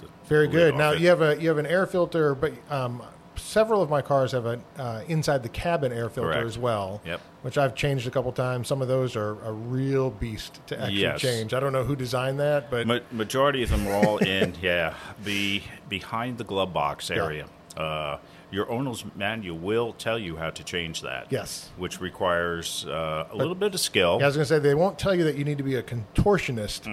the 0.00 0.08
Very 0.26 0.48
good. 0.48 0.74
Now 0.74 0.92
it. 0.92 1.00
you 1.00 1.08
have 1.08 1.22
a 1.22 1.40
you 1.40 1.48
have 1.48 1.58
an 1.58 1.66
air 1.66 1.86
filter, 1.86 2.34
but 2.34 2.52
um, 2.70 3.02
several 3.36 3.80
of 3.82 3.88
my 3.90 4.02
cars 4.02 4.32
have 4.32 4.46
an 4.46 4.62
uh, 4.78 5.02
inside 5.08 5.42
the 5.42 5.48
cabin 5.48 5.92
air 5.92 6.08
filter 6.08 6.30
Correct. 6.32 6.46
as 6.46 6.58
well. 6.58 7.00
Yep. 7.06 7.20
Which 7.42 7.56
I've 7.58 7.74
changed 7.74 8.06
a 8.06 8.10
couple 8.10 8.32
times. 8.32 8.66
Some 8.68 8.82
of 8.82 8.88
those 8.88 9.14
are 9.16 9.40
a 9.44 9.52
real 9.52 10.10
beast 10.10 10.60
to 10.66 10.78
actually 10.80 11.00
Yes. 11.02 11.20
change. 11.20 11.54
I 11.54 11.60
don't 11.60 11.72
know 11.72 11.84
who 11.84 11.94
designed 11.96 12.40
that, 12.40 12.70
but 12.70 12.86
Ma- 12.86 12.98
majority 13.12 13.62
of 13.62 13.70
them 13.70 13.86
are 13.86 13.94
all 13.94 14.18
in, 14.18 14.54
yeah, 14.62 14.94
be 15.24 15.62
behind 15.88 16.38
the 16.38 16.44
glove 16.44 16.72
box 16.72 17.10
area. 17.10 17.46
Uh, 17.76 18.18
your 18.50 18.70
owner's 18.70 19.04
manual 19.14 19.58
will 19.58 19.92
tell 19.92 20.18
you 20.18 20.36
how 20.36 20.48
to 20.50 20.64
change 20.64 21.02
that. 21.02 21.26
Yes. 21.30 21.68
which 21.76 22.00
requires 22.00 22.86
uh, 22.86 23.26
a 23.30 23.36
little 23.36 23.54
bit 23.54 23.74
of 23.74 23.80
skill. 23.80 24.16
Yeah, 24.18 24.24
I 24.24 24.28
was 24.28 24.36
going 24.36 24.46
to 24.46 24.54
say 24.54 24.58
they 24.58 24.74
won't 24.74 24.98
tell 24.98 25.14
you 25.14 25.24
that 25.24 25.36
you 25.36 25.44
need 25.44 25.58
to 25.58 25.64
be 25.64 25.74
a 25.74 25.82
contortionist 25.82 26.84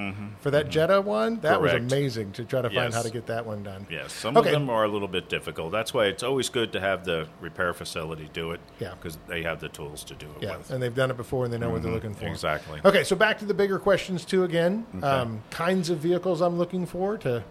for 0.41 0.51
that 0.51 0.69
Jetta 0.69 1.01
one. 1.01 1.39
That 1.39 1.62
was 1.62 1.71
Mm-hmm. 1.71 1.85
Amazing 1.88 2.31
to 2.33 2.43
try 2.45 2.62
to 2.62 2.69
find 2.69 2.75
Yes. 2.91 2.93
how 2.95 3.01
to 3.01 3.09
get 3.09 3.25
that 3.27 3.45
one 3.45 3.63
done. 3.63 3.88
Yes, 3.89 4.12
some 4.13 4.35
Okay. 4.38 4.50
of 4.50 4.53
them 4.53 4.69
are 4.69 4.83
a 4.83 4.88
little 4.88 5.07
bit 5.07 5.29
difficult. 5.29 5.71
That's 5.71 5.93
why 5.93 6.05
it's 6.05 6.24
always 6.24 6.50
good 6.50 6.71
to 6.74 6.79
have 6.79 7.05
the 7.05 7.27
repair 7.41 7.74
facility 7.74 8.29
do 8.33 8.51
it. 8.51 8.59
Yeah. 8.79 8.93
because 8.95 9.17
they 9.27 9.43
have 9.43 9.59
the 9.62 9.69
tools 9.69 10.03
to 10.05 10.13
do 10.15 10.27
it 10.38 10.43
Yeah, 10.43 10.57
with. 10.57 10.69
and 10.71 10.81
they've 10.83 10.93
done 10.93 11.09
it 11.12 11.17
before 11.17 11.45
and 11.45 11.53
they 11.53 11.57
know 11.57 11.69
what 11.69 11.81
they're 11.83 11.91
looking 11.91 12.13
for. 12.13 12.25
Mm-hmm. 12.25 12.33
Exactly. 12.33 12.81
Okay, 12.83 13.03
so 13.03 13.15
back 13.15 13.39
to 13.39 13.45
the 13.45 13.53
bigger 13.53 13.79
questions 13.79 14.25
too. 14.25 14.43
Again, 14.43 14.85
um, 15.01 15.41
kinds 15.51 15.89
of 15.89 16.00
vehicles 16.00 16.41
I'm 16.41 16.57
looking 16.57 16.85
for 16.85 17.17
to. 17.19 17.43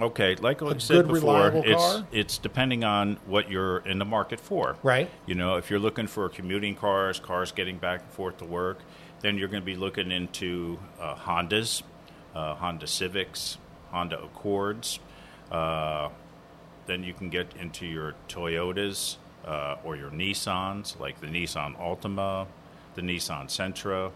Okay, 0.00 0.34
like 0.36 0.62
I 0.62 0.78
said 0.78 1.06
good, 1.06 1.14
before, 1.14 1.52
it's 1.54 1.74
car? 1.74 2.06
it's 2.10 2.38
depending 2.38 2.84
on 2.84 3.18
what 3.26 3.50
you're 3.50 3.78
in 3.78 3.98
the 3.98 4.04
market 4.04 4.40
for. 4.40 4.76
Right. 4.82 5.10
You 5.26 5.34
know, 5.34 5.56
if 5.56 5.68
you're 5.68 5.78
looking 5.78 6.06
for 6.06 6.28
commuting 6.28 6.74
cars, 6.74 7.20
cars 7.20 7.52
getting 7.52 7.76
back 7.76 8.00
and 8.00 8.10
forth 8.10 8.38
to 8.38 8.46
work, 8.46 8.78
then 9.20 9.36
you're 9.36 9.48
going 9.48 9.62
to 9.62 9.66
be 9.66 9.76
looking 9.76 10.10
into 10.10 10.78
uh, 10.98 11.14
Hondas, 11.14 11.82
uh, 12.34 12.54
Honda 12.54 12.86
Civics, 12.86 13.58
Honda 13.90 14.22
Accords. 14.22 15.00
Uh, 15.50 16.08
then 16.86 17.04
you 17.04 17.12
can 17.12 17.28
get 17.28 17.54
into 17.56 17.86
your 17.86 18.14
Toyotas 18.28 19.16
uh, 19.44 19.76
or 19.84 19.96
your 19.96 20.10
Nissans, 20.10 20.98
like 20.98 21.20
the 21.20 21.26
Nissan 21.26 21.76
Altima, 21.76 22.46
the 22.94 23.02
Nissan 23.02 23.46
Sentra. 23.46 24.10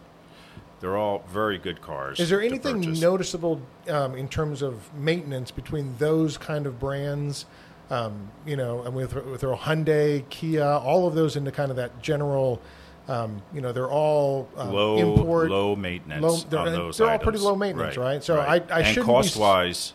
They're 0.84 0.98
all 0.98 1.24
very 1.32 1.56
good 1.56 1.80
cars. 1.80 2.20
Is 2.20 2.28
there 2.28 2.42
anything 2.42 2.92
noticeable 3.00 3.58
um, 3.88 4.14
in 4.14 4.28
terms 4.28 4.60
of 4.60 4.92
maintenance 4.94 5.50
between 5.50 5.96
those 5.96 6.36
kind 6.36 6.66
of 6.66 6.78
brands? 6.78 7.46
Um, 7.88 8.30
you 8.44 8.54
know, 8.56 8.82
and 8.82 8.94
with 8.94 9.14
with 9.14 9.40
their 9.40 9.54
Hyundai, 9.54 10.28
Kia, 10.28 10.62
all 10.62 11.06
of 11.08 11.14
those 11.14 11.36
into 11.36 11.50
kind 11.52 11.70
of 11.70 11.78
that 11.78 12.02
general. 12.02 12.60
Um, 13.08 13.40
you 13.54 13.62
know, 13.62 13.72
they're 13.72 13.90
all 13.90 14.46
um, 14.58 14.72
low 14.74 14.98
import. 14.98 15.50
low 15.50 15.74
maintenance 15.74 16.22
low- 16.22 16.36
they're- 16.50 16.58
on 16.58 16.72
those 16.72 16.98
they're 16.98 17.08
all 17.10 17.18
pretty 17.18 17.38
low 17.38 17.56
maintenance, 17.56 17.96
right? 17.96 18.22
So 18.22 18.38
I- 18.38 18.56
I 18.56 18.80
and 18.80 18.86
shouldn't 18.88 19.06
be 19.06 19.12
cost 19.12 19.36
wise, 19.38 19.94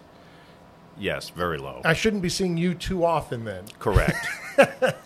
yes, 0.98 1.30
very 1.30 1.60
low. 1.60 1.82
I 1.86 1.94
shouldn't 1.94 2.24
be 2.24 2.30
seeing 2.30 2.58
you 2.58 2.74
too 2.74 3.06
often 3.06 3.46
then, 3.46 3.66
Correct. 3.78 4.18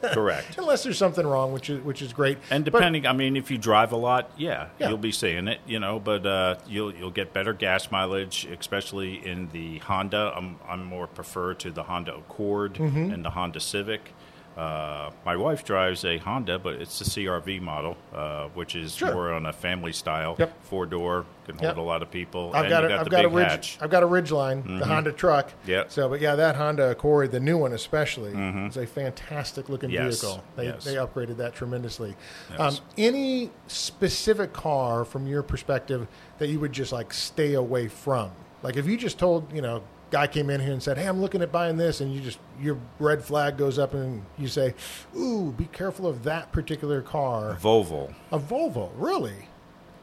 Correct. 0.01 0.57
unless 0.57 0.83
there's 0.83 0.97
something 0.97 1.25
wrong, 1.25 1.51
which 1.53 1.69
is 1.69 1.81
which 1.83 2.01
is 2.01 2.13
great. 2.13 2.37
And 2.49 2.63
But- 2.65 2.71
depending, 2.73 3.05
I 3.07 3.13
mean, 3.13 3.35
if 3.37 3.49
you 3.51 3.57
drive 3.57 3.91
a 3.91 3.95
lot, 3.97 4.31
yeah, 4.37 4.67
Yeah. 4.79 4.89
you'll 4.89 4.97
be 4.97 5.11
seeing 5.11 5.47
it, 5.47 5.59
you 5.65 5.79
know. 5.79 5.99
But 5.99 6.25
uh, 6.25 6.55
you'll 6.67 6.93
you'll 6.93 7.11
get 7.11 7.33
better 7.33 7.53
gas 7.53 7.91
mileage, 7.91 8.45
especially 8.45 9.25
in 9.25 9.49
the 9.51 9.79
Honda. 9.79 10.33
I'm 10.35 10.57
I'm 10.67 10.83
more 10.85 11.07
prefer 11.07 11.53
to 11.55 11.71
the 11.71 11.83
Honda 11.83 12.15
Accord 12.15 12.73
Mm-hmm. 12.75 13.11
and 13.13 13.23
the 13.25 13.31
Honda 13.31 13.59
Civic. 13.59 14.13
Uh, 14.57 15.09
my 15.25 15.35
wife 15.35 15.65
drives 15.65 16.05
a 16.05 16.17
Honda, 16.19 16.59
but 16.59 16.75
it's 16.75 16.99
the 16.99 17.05
CRV 17.05 17.59
model, 17.61 17.97
uh, 18.13 18.47
which 18.49 18.75
is 18.75 18.93
Sure. 18.95 19.13
more 19.13 19.33
on 19.33 19.45
a 19.47 19.53
family 19.53 19.91
style, 19.91 20.35
Yep. 20.37 20.53
four 20.63 20.85
door, 20.85 21.25
can 21.45 21.55
hold 21.55 21.69
Yep. 21.69 21.77
a 21.77 21.81
lot 21.81 22.01
of 22.03 22.11
people. 22.11 22.51
I've 22.53 22.69
got, 22.69 22.85
a, 22.85 22.99
I've 22.99 23.09
got 23.09 23.25
a 23.25 23.29
ridge, 23.29 23.47
hatch. 23.47 23.77
I've 23.81 23.89
got 23.89 24.03
a 24.03 24.07
Ridgeline, 24.07 24.79
the 24.79 24.85
Honda 24.85 25.11
truck. 25.11 25.51
Yep. 25.65 25.91
So, 25.91 26.07
but 26.07 26.21
yeah, 26.21 26.35
that 26.35 26.55
Honda 26.55 26.91
Accord, 26.91 27.31
the 27.31 27.39
new 27.39 27.57
one 27.57 27.73
especially, 27.73 28.31
is 28.67 28.77
a 28.77 28.85
fantastic 28.85 29.69
looking 29.69 29.89
Yes. 29.89 30.21
vehicle. 30.21 30.43
They 30.55 30.65
Yes. 30.65 30.83
they 30.83 30.95
upgraded 30.95 31.37
that 31.37 31.53
tremendously. 31.55 32.15
Yes. 32.51 32.59
Um, 32.59 32.85
any 32.97 33.49
specific 33.67 34.53
car 34.53 35.03
from 35.03 35.25
your 35.27 35.41
perspective 35.43 36.07
that 36.37 36.47
you 36.49 36.59
would 36.59 36.73
just 36.73 36.91
like 36.91 37.11
stay 37.13 37.55
away 37.55 37.87
from? 37.87 38.31
Like 38.61 38.77
if 38.77 38.85
you 38.85 38.97
just 38.97 39.17
told 39.17 39.51
you 39.51 39.61
know. 39.61 39.81
Guy 40.13 40.27
came 40.27 40.51
in 40.51 40.61
here 40.61 40.71
and 40.73 40.83
said, 40.83 40.99
"Hey, 40.99 41.07
I'm 41.07 41.19
looking 41.21 41.41
at 41.41 41.51
buying 41.51 41.77
this," 41.77 41.99
and 41.99 42.13
you 42.13 42.21
just 42.21 42.37
your 42.61 42.77
red 42.99 43.23
flag 43.23 43.57
goes 43.57 43.79
up, 43.79 43.95
and 43.95 44.23
you 44.37 44.47
say, 44.47 44.75
"Ooh, 45.17 45.51
be 45.57 45.65
careful 45.65 46.05
of 46.05 46.21
that 46.23 46.51
particular 46.51 47.01
car." 47.01 47.57
Volvo, 47.59 48.13
A 48.31 48.37
Volvo, 48.37 48.91
really, 48.95 49.47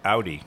Audi, 0.04 0.42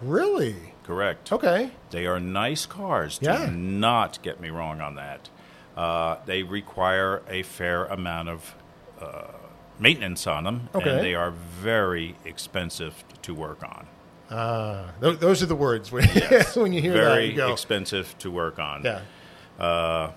really? 0.00 0.72
correct. 0.84 1.30
Okay, 1.30 1.72
They 1.90 2.06
are 2.06 2.18
nice 2.18 2.64
cars. 2.64 3.18
Yeah. 3.20 3.44
Do 3.44 3.52
not 3.52 4.22
get 4.22 4.40
me 4.40 4.48
wrong 4.48 4.80
on 4.80 4.94
that. 4.94 5.28
Uh, 5.76 6.16
they 6.24 6.42
require 6.42 7.20
a 7.28 7.42
fair 7.42 7.84
amount 7.84 8.30
of 8.30 8.54
uh, 9.02 9.32
maintenance 9.78 10.26
on 10.26 10.44
them, 10.44 10.70
Okay. 10.74 10.88
and 10.88 11.00
they 11.00 11.14
are 11.14 11.30
very 11.30 12.16
expensive 12.24 13.04
to 13.20 13.34
work 13.34 13.62
on. 13.62 13.86
Uh, 14.30 14.90
th- 15.00 15.18
those 15.20 15.42
are 15.42 15.46
the 15.46 15.54
words 15.56 15.90
when, 15.90 16.04
when 16.54 16.72
you 16.72 16.80
hear 16.82 16.92
that. 16.94 17.00
Very 17.00 17.38
expensive 17.52 18.16
to 18.18 18.30
work 18.30 18.58
on. 18.58 18.82
yeah, 18.84 20.10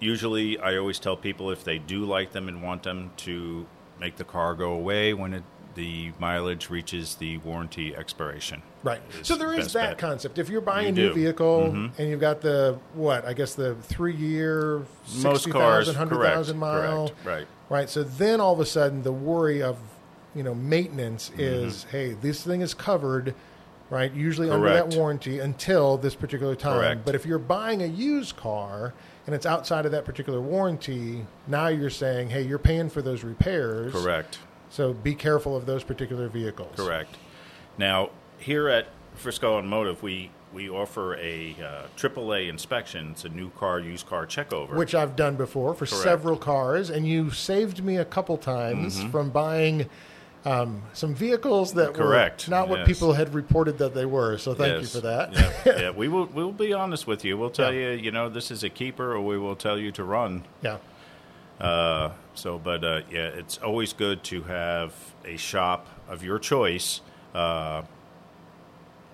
Usually, 0.00 0.58
I 0.58 0.76
always 0.76 0.98
tell 0.98 1.16
people 1.16 1.50
if 1.50 1.64
they 1.64 1.78
do 1.78 2.04
like 2.04 2.32
them 2.32 2.48
and 2.48 2.62
want 2.62 2.82
them 2.82 3.10
to 3.18 3.66
make 4.00 4.16
the 4.16 4.24
car 4.24 4.54
go 4.54 4.72
away 4.72 5.14
when 5.14 5.32
it, 5.34 5.42
the 5.76 6.12
mileage 6.18 6.68
reaches 6.68 7.14
the 7.14 7.38
warranty 7.38 7.96
expiration. 7.96 8.60
right. 8.82 9.00
So 9.22 9.36
there 9.36 9.52
is 9.54 9.72
that 9.72 9.90
bet. 9.90 9.98
concept. 9.98 10.38
If 10.38 10.48
you're 10.48 10.60
buying 10.60 10.84
You 10.84 10.88
a 10.88 10.92
new 10.92 11.02
do. 11.02 11.08
Mm-hmm. 11.10 11.20
vehicle 11.20 11.64
and 11.98 12.08
you've 12.10 12.20
got 12.20 12.40
the 12.42 12.78
what? 12.94 13.24
I 13.24 13.32
guess 13.32 13.54
the 13.54 13.74
three 13.76 14.14
year, 14.14 14.84
Most 15.22 15.48
cars, 15.50 15.86
60,000, 15.86 15.94
100,000 15.96 16.58
mile. 16.58 17.08
correct, 17.08 17.26
right. 17.26 17.46
Right. 17.70 17.88
So 17.88 18.02
then 18.02 18.40
all 18.40 18.52
of 18.52 18.60
a 18.60 18.66
sudden 18.66 19.02
the 19.04 19.12
worry 19.12 19.62
of 19.62 19.78
you 20.34 20.42
know 20.42 20.54
maintenance 20.54 21.30
Mm-hmm. 21.30 21.40
is 21.40 21.84
hey 21.84 22.12
this 22.20 22.42
thing 22.42 22.60
is 22.60 22.74
covered. 22.74 23.34
Right, 23.90 24.12
usually 24.14 24.48
under 24.50 24.70
that 24.70 24.94
warranty 24.96 25.40
until 25.40 25.98
this 25.98 26.14
particular 26.14 26.56
time. 26.56 26.78
Correct. 26.80 27.04
But 27.04 27.14
if 27.14 27.26
you're 27.26 27.38
buying 27.38 27.82
a 27.82 27.86
used 27.86 28.34
car 28.34 28.94
and 29.26 29.34
it's 29.34 29.44
outside 29.44 29.84
of 29.84 29.92
that 29.92 30.06
particular 30.06 30.40
warranty, 30.40 31.26
now 31.46 31.68
you're 31.68 31.90
saying, 31.90 32.30
hey, 32.30 32.42
you're 32.42 32.58
paying 32.58 32.88
for 32.88 33.02
those 33.02 33.22
repairs. 33.22 33.92
Correct. 33.92 34.38
So 34.70 34.94
be 34.94 35.14
careful 35.14 35.54
of 35.54 35.66
those 35.66 35.84
particular 35.84 36.28
vehicles. 36.28 36.72
Correct. 36.76 37.14
Now, 37.76 38.08
here 38.38 38.68
at 38.68 38.86
Frisco 39.16 39.58
Automotive, 39.58 40.02
we, 40.02 40.30
we 40.54 40.68
offer 40.70 41.14
a 41.16 41.54
uh, 41.62 41.86
AAA 41.98 42.48
inspection. 42.48 43.10
It's 43.10 43.26
a 43.26 43.28
new 43.28 43.50
car, 43.50 43.78
used 43.80 44.06
car 44.06 44.26
checkover. 44.26 44.74
Which 44.76 44.94
I've 44.94 45.14
done 45.14 45.36
before 45.36 45.74
for 45.74 45.84
Correct. 45.86 46.02
several 46.02 46.38
cars, 46.38 46.88
and 46.88 47.06
you 47.06 47.30
saved 47.30 47.84
me 47.84 47.98
a 47.98 48.04
couple 48.04 48.38
times 48.38 48.96
Mm-hmm. 48.98 49.10
from 49.10 49.28
buying 49.30 49.90
um, 50.44 50.82
some 50.92 51.14
vehicles 51.14 51.72
that 51.74 51.94
Correct. 51.94 52.46
were 52.48 52.50
not 52.50 52.68
what 52.68 52.80
Yes. 52.80 52.88
people 52.88 53.12
had 53.14 53.32
reported 53.34 53.78
that 53.78 53.94
they 53.94 54.04
were. 54.06 54.36
So 54.38 54.52
thank 54.54 54.80
you 54.80 54.86
for 54.86 55.00
that. 55.00 55.32
yeah, 55.32 55.52
yeah. 55.66 55.90
We 55.90 56.08
will 56.08 56.26
we'll 56.26 56.52
be 56.52 56.72
honest 56.72 57.06
with 57.06 57.24
you. 57.24 57.38
We'll 57.38 57.50
tell 57.50 57.72
Yeah. 57.72 57.92
you, 57.92 57.96
you 58.04 58.10
know, 58.10 58.28
this 58.28 58.50
is 58.50 58.62
a 58.64 58.68
keeper, 58.68 59.12
or 59.14 59.20
we 59.20 59.38
will 59.38 59.56
tell 59.56 59.78
you 59.78 59.90
to 59.92 60.04
run. 60.04 60.44
yeah. 60.62 60.78
Uh, 61.60 62.10
so, 62.34 62.58
but 62.58 62.82
uh, 62.82 63.02
yeah, 63.10 63.28
it's 63.28 63.58
always 63.58 63.92
good 63.92 64.24
to 64.24 64.42
have 64.42 64.92
a 65.24 65.36
shop 65.36 65.86
of 66.08 66.24
your 66.24 66.38
choice. 66.40 67.00
Uh, 67.32 67.82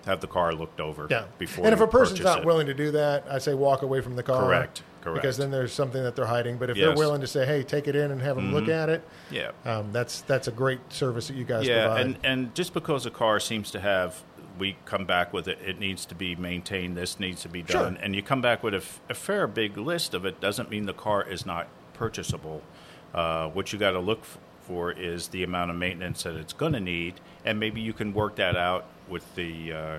have 0.05 0.21
the 0.21 0.27
car 0.27 0.53
looked 0.53 0.79
over. 0.79 1.07
Yeah. 1.09 1.25
Before. 1.37 1.65
and 1.65 1.73
if 1.73 1.79
a 1.81 1.87
person's 1.87 2.21
not 2.21 2.39
it. 2.39 2.45
willing 2.45 2.67
to 2.67 2.73
do 2.73 2.91
that, 2.91 3.25
I 3.29 3.37
say 3.37 3.53
walk 3.53 3.81
away 3.81 4.01
from 4.01 4.15
the 4.15 4.23
car. 4.23 4.43
Correct. 4.43 4.83
Correct. 5.01 5.15
Because 5.21 5.37
then 5.37 5.49
there's 5.49 5.73
something 5.73 6.03
that 6.03 6.15
they're 6.15 6.25
hiding. 6.27 6.57
But 6.57 6.69
if 6.69 6.77
they're 6.77 6.89
Mm-hmm. 6.89 6.97
willing 6.99 7.21
to 7.21 7.27
say, 7.27 7.45
"Hey, 7.45 7.63
take 7.63 7.87
it 7.87 7.95
in 7.95 8.11
and 8.11 8.21
have 8.21 8.35
them 8.35 8.53
look 8.53 8.67
at 8.67 8.87
it," 8.89 9.01
yeah. 9.31 9.49
um, 9.65 9.91
that's 9.91 10.21
that's 10.21 10.47
a 10.47 10.51
great 10.51 10.79
service 10.93 11.27
that 11.27 11.35
you 11.35 11.43
guys 11.43 11.67
Yeah, 11.67 11.85
provide. 11.87 12.01
and 12.05 12.17
and 12.23 12.55
just 12.55 12.73
because 12.75 13.05
a 13.07 13.09
car 13.11 13.39
seems 13.39 13.71
to 13.71 13.79
have, 13.79 14.21
we 14.59 14.77
come 14.85 15.05
back 15.05 15.33
with 15.33 15.47
it. 15.47 15.57
It 15.65 15.79
needs 15.79 16.05
to 16.05 16.13
be 16.13 16.35
maintained. 16.35 16.95
This 16.95 17.19
needs 17.19 17.41
to 17.41 17.49
be 17.49 17.63
Sure. 17.67 17.81
done, 17.81 17.97
and 17.99 18.15
you 18.15 18.21
come 18.21 18.41
back 18.41 18.61
with 18.61 18.75
a, 18.75 18.77
f- 18.77 18.99
a 19.09 19.15
fair 19.15 19.47
big 19.47 19.75
list 19.75 20.13
of 20.13 20.23
it. 20.23 20.39
Doesn't 20.39 20.69
mean 20.69 20.85
the 20.85 20.93
car 20.93 21.23
is 21.27 21.47
not 21.47 21.67
purchasable. 21.95 22.61
Uh, 23.13 23.47
what 23.49 23.73
you 23.73 23.79
got 23.79 23.91
to 23.91 23.99
look 23.99 24.19
f- 24.21 24.37
for 24.61 24.91
is 24.91 25.29
the 25.29 25.41
amount 25.43 25.71
of 25.71 25.77
maintenance 25.77 26.21
that 26.23 26.35
it's 26.35 26.53
going 26.53 26.73
to 26.73 26.79
need, 26.79 27.15
and 27.43 27.59
maybe 27.59 27.81
you 27.81 27.91
can 27.93 28.13
work 28.13 28.35
that 28.35 28.55
out 28.55 28.85
with 29.11 29.35
the 29.35 29.73
uh, 29.73 29.97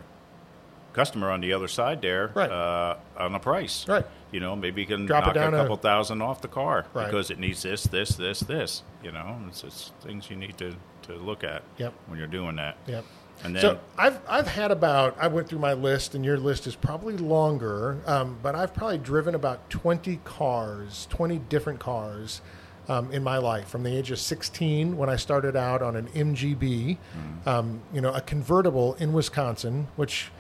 customer 0.92 1.30
on 1.30 1.40
the 1.40 1.52
other 1.52 1.68
side 1.68 2.02
there 2.02 2.32
Right. 2.34 2.50
uh, 2.50 2.96
on 3.16 3.32
the 3.32 3.38
price. 3.38 3.86
Right. 3.88 4.04
You 4.30 4.40
know, 4.40 4.56
maybe 4.56 4.80
you 4.80 4.86
can 4.86 5.06
Drop 5.06 5.26
knock 5.26 5.36
a 5.36 5.48
a- 5.48 5.50
couple 5.50 5.76
thousand 5.76 6.22
off 6.22 6.40
the 6.40 6.48
car 6.48 6.86
Right. 6.94 7.06
because 7.06 7.30
it 7.30 7.38
needs 7.38 7.62
this, 7.62 7.84
this, 7.84 8.10
this, 8.16 8.40
this. 8.40 8.82
You 9.04 9.12
know, 9.12 9.38
it's, 9.48 9.62
it's 9.64 9.92
things 10.02 10.28
you 10.30 10.36
need 10.36 10.56
to, 10.58 10.74
to 11.02 11.14
look 11.14 11.44
at 11.44 11.62
Yep. 11.78 11.92
when 12.08 12.18
you're 12.18 12.26
doing 12.28 12.56
that. 12.56 12.76
Yep. 12.86 13.04
And 13.44 13.56
then 13.56 13.62
So 13.62 13.78
I've 13.98 14.20
I've 14.28 14.46
had 14.46 14.70
about 14.70 15.16
I 15.18 15.26
went 15.26 15.48
through 15.48 15.58
my 15.58 15.72
list 15.72 16.14
and 16.14 16.24
your 16.24 16.36
list 16.38 16.66
is 16.66 16.76
probably 16.76 17.16
longer, 17.16 17.98
um, 18.06 18.38
but 18.42 18.54
I've 18.54 18.72
probably 18.72 18.98
driven 18.98 19.34
about 19.34 19.68
twenty 19.68 20.20
cars, 20.22 21.06
twenty 21.10 21.38
different 21.38 21.80
cars. 21.80 22.40
Um, 22.88 23.12
in 23.12 23.22
my 23.22 23.38
life, 23.38 23.68
from 23.68 23.84
the 23.84 23.96
age 23.96 24.10
of 24.10 24.18
16, 24.18 24.96
when 24.96 25.08
I 25.08 25.14
started 25.14 25.54
out 25.54 25.82
on 25.82 25.94
an 25.94 26.08
MGB, 26.08 26.98
um, 27.46 27.80
you 27.94 28.00
know, 28.00 28.12
a 28.12 28.20
convertible 28.20 28.94
in 28.94 29.12
Wisconsin, 29.12 29.86
which, 29.94 30.32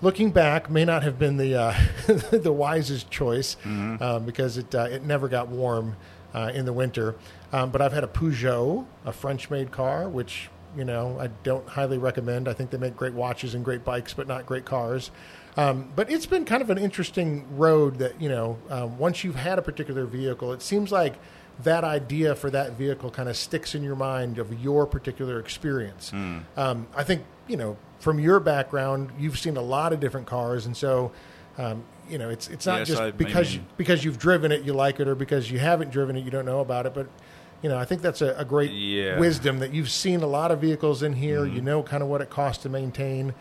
looking 0.00 0.30
back, 0.30 0.70
may 0.70 0.84
not 0.84 1.02
have 1.02 1.18
been 1.18 1.38
the 1.38 1.56
uh, 1.56 1.74
the 2.30 2.52
wisest 2.52 3.10
choice 3.10 3.56
um, 4.00 4.24
because 4.24 4.58
it 4.58 4.72
uh, 4.76 4.84
it 4.84 5.02
never 5.04 5.26
got 5.26 5.48
warm 5.48 5.96
uh, 6.34 6.52
in 6.54 6.66
the 6.66 6.72
winter. 6.72 7.16
Um, 7.52 7.70
but 7.70 7.82
I've 7.82 7.92
had 7.92 8.04
a 8.04 8.08
Peugeot, 8.08 8.86
a 9.04 9.12
French-made 9.12 9.72
car, 9.72 10.08
which 10.08 10.50
you 10.76 10.84
know 10.84 11.18
I 11.18 11.26
don't 11.42 11.66
highly 11.68 11.98
recommend. 11.98 12.46
I 12.46 12.52
think 12.52 12.70
they 12.70 12.78
make 12.78 12.96
great 12.96 13.14
watches 13.14 13.54
and 13.56 13.64
great 13.64 13.84
bikes, 13.84 14.14
but 14.14 14.28
not 14.28 14.46
great 14.46 14.64
cars. 14.64 15.10
Um, 15.56 15.90
but 15.96 16.08
it's 16.12 16.26
been 16.26 16.44
kind 16.44 16.62
of 16.62 16.70
an 16.70 16.78
interesting 16.78 17.44
road 17.56 17.98
that 17.98 18.20
you 18.22 18.28
know 18.28 18.56
um, 18.70 18.98
once 18.98 19.24
you've 19.24 19.34
had 19.34 19.58
a 19.58 19.62
particular 19.62 20.06
vehicle, 20.06 20.52
it 20.52 20.62
seems 20.62 20.92
like 20.92 21.14
that 21.64 21.82
idea 21.84 22.34
for 22.34 22.50
that 22.50 22.72
vehicle 22.72 23.10
kind 23.10 23.28
of 23.28 23.36
sticks 23.36 23.74
in 23.74 23.82
your 23.82 23.96
mind 23.96 24.38
of 24.38 24.62
your 24.62 24.86
particular 24.86 25.40
experience. 25.40 26.12
Um, 26.56 26.86
I 26.96 27.02
think 27.04 27.22
you 27.48 27.56
know 27.56 27.76
from 28.00 28.18
your 28.20 28.38
background, 28.40 29.10
you've 29.18 29.38
seen 29.38 29.56
a 29.56 29.62
lot 29.62 29.92
of 29.92 30.00
different 30.00 30.26
cars, 30.26 30.66
and 30.66 30.76
so. 30.76 31.12
Um, 31.56 31.82
you 32.08 32.18
know, 32.18 32.30
it's 32.30 32.48
it's 32.48 32.64
not 32.66 32.78
Yes, 32.78 32.88
just 32.88 33.02
I- 33.02 33.10
because 33.10 33.56
mean- 33.56 33.66
because 33.76 34.04
you've 34.04 34.16
driven 34.18 34.52
it, 34.52 34.62
you 34.62 34.72
like 34.72 35.00
it, 35.00 35.08
or 35.08 35.16
because 35.16 35.50
you 35.50 35.58
haven't 35.58 35.90
driven 35.90 36.14
it, 36.16 36.24
you 36.24 36.30
don't 36.30 36.46
know 36.46 36.60
about 36.60 36.86
it. 36.86 36.94
But 36.94 37.08
you 37.62 37.68
know, 37.68 37.76
I 37.76 37.84
think 37.84 38.00
that's 38.00 38.22
a, 38.22 38.32
a 38.38 38.44
great 38.44 38.70
Yeah. 38.70 39.18
wisdom 39.18 39.58
that 39.58 39.74
you've 39.74 39.90
seen 39.90 40.22
a 40.22 40.26
lot 40.28 40.52
of 40.52 40.60
vehicles 40.60 41.02
in 41.02 41.14
here. 41.14 41.44
You 41.44 41.60
know, 41.60 41.82
kind 41.82 42.00
of 42.02 42.08
what 42.08 42.20
it 42.20 42.30
costs 42.30 42.62
to 42.62 42.68
maintain. 42.68 43.34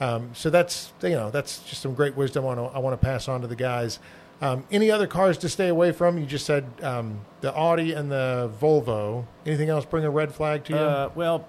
Um, 0.00 0.30
so 0.32 0.48
that's 0.48 0.92
you 1.02 1.10
know 1.10 1.30
that's 1.32 1.58
just 1.64 1.82
some 1.82 1.92
great 1.94 2.16
wisdom 2.16 2.44
I 2.44 2.54
want 2.54 2.60
to, 2.72 2.76
I 2.76 2.78
want 2.78 2.98
to 2.98 3.04
pass 3.04 3.26
on 3.28 3.40
to 3.42 3.48
the 3.48 3.56
guys. 3.56 3.98
Um, 4.40 4.64
any 4.70 4.90
other 4.90 5.06
cars 5.06 5.38
to 5.38 5.48
stay 5.48 5.68
away 5.68 5.92
from? 5.92 6.18
You 6.18 6.26
just 6.26 6.44
said 6.44 6.66
um, 6.82 7.20
the 7.40 7.54
Audi 7.54 7.92
and 7.92 8.10
the 8.10 8.50
Volvo. 8.60 9.24
Anything 9.46 9.70
else 9.70 9.84
bring 9.86 10.04
a 10.04 10.10
red 10.10 10.34
flag 10.34 10.64
to 10.64 10.72
you? 10.74 10.78
uh, 10.78 11.10
well, 11.14 11.48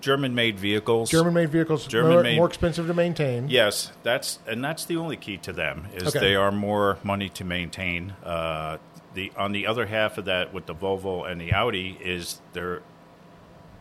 German-made 0.00 0.60
vehicles. 0.60 1.10
German-made 1.10 1.48
vehicles 1.50 1.82
more, 1.84 1.90
German-made- 1.90 2.36
more 2.36 2.46
expensive 2.46 2.86
to 2.86 2.94
maintain. 2.94 3.48
Yes, 3.48 3.90
that's 4.04 4.38
and 4.46 4.64
that's 4.64 4.84
the 4.84 4.96
only 4.96 5.16
key 5.16 5.36
to 5.38 5.52
them 5.52 5.88
is 5.94 6.08
Okay. 6.14 6.20
they 6.20 6.34
are 6.36 6.52
more 6.52 6.98
money 7.02 7.28
to 7.30 7.44
maintain. 7.44 8.12
Uh, 8.24 8.76
the 9.14 9.32
on 9.36 9.50
the 9.50 9.66
other 9.66 9.86
half 9.86 10.16
of 10.18 10.26
that 10.26 10.54
with 10.54 10.66
the 10.66 10.74
Volvo 10.74 11.28
and 11.28 11.40
the 11.40 11.52
Audi 11.52 11.98
is 12.00 12.40
they're 12.52 12.82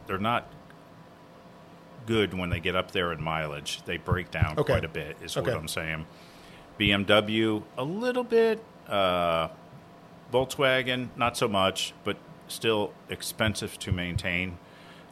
they're 0.08 0.18
not 0.18 0.48
good 2.08 2.34
when 2.34 2.50
they 2.50 2.60
get 2.60 2.76
up 2.76 2.92
there 2.92 3.12
in 3.12 3.22
mileage. 3.22 3.82
They 3.86 3.98
break 3.98 4.32
down 4.32 4.54
Okay. 4.58 4.64
quite 4.74 4.86
a 4.86 4.90
bit. 4.90 5.18
Is 5.22 5.36
Okay. 5.38 5.52
what 5.52 5.60
I'm 5.60 5.68
saying. 5.68 6.06
BMW 6.80 7.64
a 7.78 7.84
little 7.84 8.24
bit. 8.24 8.64
Uh, 8.88 9.50
Volkswagen 10.32 11.10
not 11.16 11.38
so 11.38 11.48
much, 11.48 11.94
but 12.04 12.18
still 12.48 12.94
expensive 13.10 13.78
to 13.80 13.92
maintain. 13.92 14.58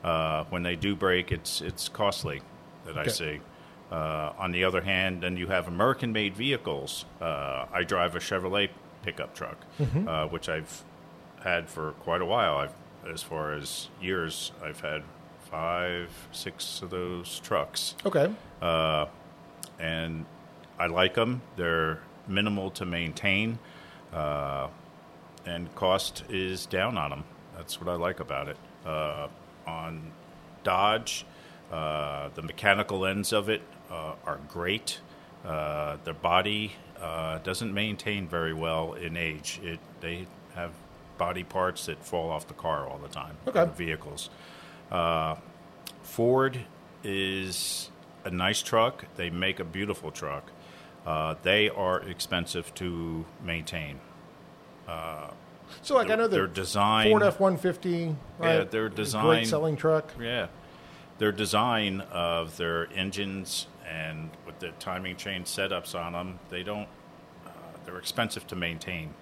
Uh, 0.03 0.43
when 0.49 0.63
they 0.63 0.75
do 0.75 0.95
break, 0.95 1.31
it's 1.31 1.61
it's 1.61 1.89
costly 1.89 2.41
that 2.85 2.97
I 2.97 3.01
Okay. 3.01 3.09
see. 3.09 3.39
Uh, 3.91 4.33
on 4.37 4.51
the 4.51 4.63
other 4.63 4.81
hand, 4.81 5.21
then 5.21 5.37
you 5.37 5.47
have 5.47 5.67
American-made 5.67 6.35
vehicles. 6.35 7.05
Uh, 7.21 7.65
I 7.71 7.83
drive 7.83 8.15
a 8.15 8.19
Chevrolet 8.19 8.69
pickup 9.03 9.33
truck, 9.35 9.57
Mm-hmm. 9.79 10.07
uh, 10.07 10.27
which 10.27 10.49
I've 10.49 10.83
had 11.43 11.69
for 11.69 11.91
quite 12.01 12.21
a 12.21 12.25
while. 12.25 12.57
I've, 12.57 12.73
as 13.11 13.21
far 13.21 13.53
as 13.53 13.89
years, 14.01 14.51
I've 14.63 14.79
had 14.81 15.03
five, 15.51 16.09
six 16.31 16.81
of 16.81 16.89
those 16.89 17.39
trucks 17.39 17.95
Okay. 18.05 18.31
and 19.79 20.25
I 20.79 20.87
like 20.87 21.13
them. 21.15 21.41
They're 21.55 21.99
minimal 22.27 22.71
to 22.71 22.85
maintain, 22.85 23.59
uh, 24.13 24.67
and 25.45 25.73
cost 25.75 26.23
is 26.29 26.65
down 26.65 26.97
on 26.97 27.09
them. 27.11 27.23
That's 27.55 27.79
what 27.79 27.89
I 27.89 27.95
like 27.95 28.19
about 28.19 28.47
it. 28.49 28.57
Uh, 28.85 29.27
on 29.65 30.11
Dodge, 30.63 31.25
uh, 31.71 32.29
the 32.35 32.41
mechanical 32.41 33.05
ends 33.05 33.31
of 33.31 33.49
it 33.49 33.61
uh, 33.89 34.15
are 34.25 34.39
great. 34.49 34.99
Uh, 35.45 35.97
their 36.03 36.13
body 36.13 36.73
uh, 36.99 37.37
doesn't 37.39 37.73
maintain 37.73 38.27
very 38.27 38.53
well 38.53 38.93
in 38.93 39.15
age. 39.15 39.59
It 39.63 39.79
they 40.01 40.27
have 40.55 40.71
body 41.17 41.43
parts 41.43 41.85
that 41.85 42.03
fall 42.03 42.29
off 42.29 42.47
the 42.47 42.53
car 42.53 42.87
all 42.87 42.97
the 42.97 43.07
time. 43.07 43.37
Okay. 43.47 43.65
the 43.65 43.71
vehicles. 43.71 44.29
Uh, 44.91 45.35
Ford 46.03 46.59
is 47.03 47.89
a 48.23 48.29
nice 48.29 48.61
truck. 48.61 49.05
They 49.15 49.29
make 49.29 49.59
a 49.59 49.63
beautiful 49.63 50.11
truck. 50.11 50.51
Uh, 51.05 51.35
they 51.43 51.69
are 51.69 52.01
expensive 52.01 52.73
to 52.75 53.25
maintain. 53.43 53.99
So, 55.81 55.95
like, 55.95 56.09
I 56.09 56.15
know 56.15 56.27
Their 56.27 56.47
the 56.47 56.53
design- 56.53 57.09
Ford 57.09 57.23
F 57.23 57.39
one 57.39 57.57
fifty. 57.57 58.15
Yeah, 58.41 58.63
their 58.63 58.89
great 58.89 59.47
selling 59.47 59.75
truck. 59.75 60.13
Yeah, 60.19 60.47
their 61.17 61.31
design 61.31 62.01
of 62.11 62.57
their 62.57 62.87
engines 62.93 63.67
and 63.87 64.31
with 64.45 64.59
the 64.59 64.69
timing 64.79 65.15
chain 65.15 65.43
setups 65.43 65.95
on 65.99 66.13
them, 66.13 66.39
they 66.49 66.63
don't. 66.63 66.87
Uh, 67.45 67.49
they're 67.85 67.97
expensive 67.97 68.47
to 68.47 68.55
maintain. 68.55 69.13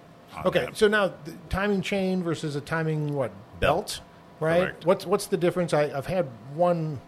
Okay, 0.44 0.66
them. 0.66 0.74
so 0.74 0.88
now 0.88 1.08
the 1.24 1.32
timing 1.48 1.80
chain 1.82 2.22
versus 2.22 2.56
a 2.56 2.60
timing 2.60 3.14
what 3.14 3.30
belt, 3.60 3.60
Belt. 3.60 4.00
right? 4.40 4.60
Correct. 4.60 4.86
What's 4.86 5.06
what's 5.06 5.26
the 5.26 5.36
difference? 5.36 5.72
I, 5.74 5.84
I've 5.96 6.06
had 6.06 6.28
one. 6.54 7.00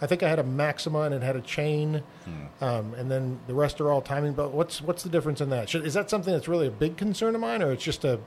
I 0.00 0.06
think 0.06 0.22
I 0.22 0.28
had 0.28 0.38
a 0.38 0.44
Maxima 0.44 1.02
and 1.02 1.14
it 1.14 1.22
had 1.22 1.36
a 1.36 1.40
chain, 1.40 2.02
Hmm. 2.24 2.64
um, 2.64 2.94
and 2.94 3.10
then 3.10 3.40
the 3.46 3.54
rest 3.54 3.80
are 3.80 3.90
all 3.90 4.02
timing 4.02 4.32
belt. 4.32 4.52
What's 4.52 4.82
what's 4.82 5.02
the 5.02 5.08
difference 5.08 5.40
in 5.40 5.50
that? 5.50 5.68
Should, 5.68 5.86
is 5.86 5.94
that 5.94 6.10
something 6.10 6.32
that's 6.32 6.48
really 6.48 6.66
a 6.66 6.70
big 6.70 6.96
concern 6.96 7.34
of 7.34 7.40
mine, 7.40 7.62
or 7.62 7.72
it's 7.72 7.84
just 7.84 8.04
a 8.04 8.18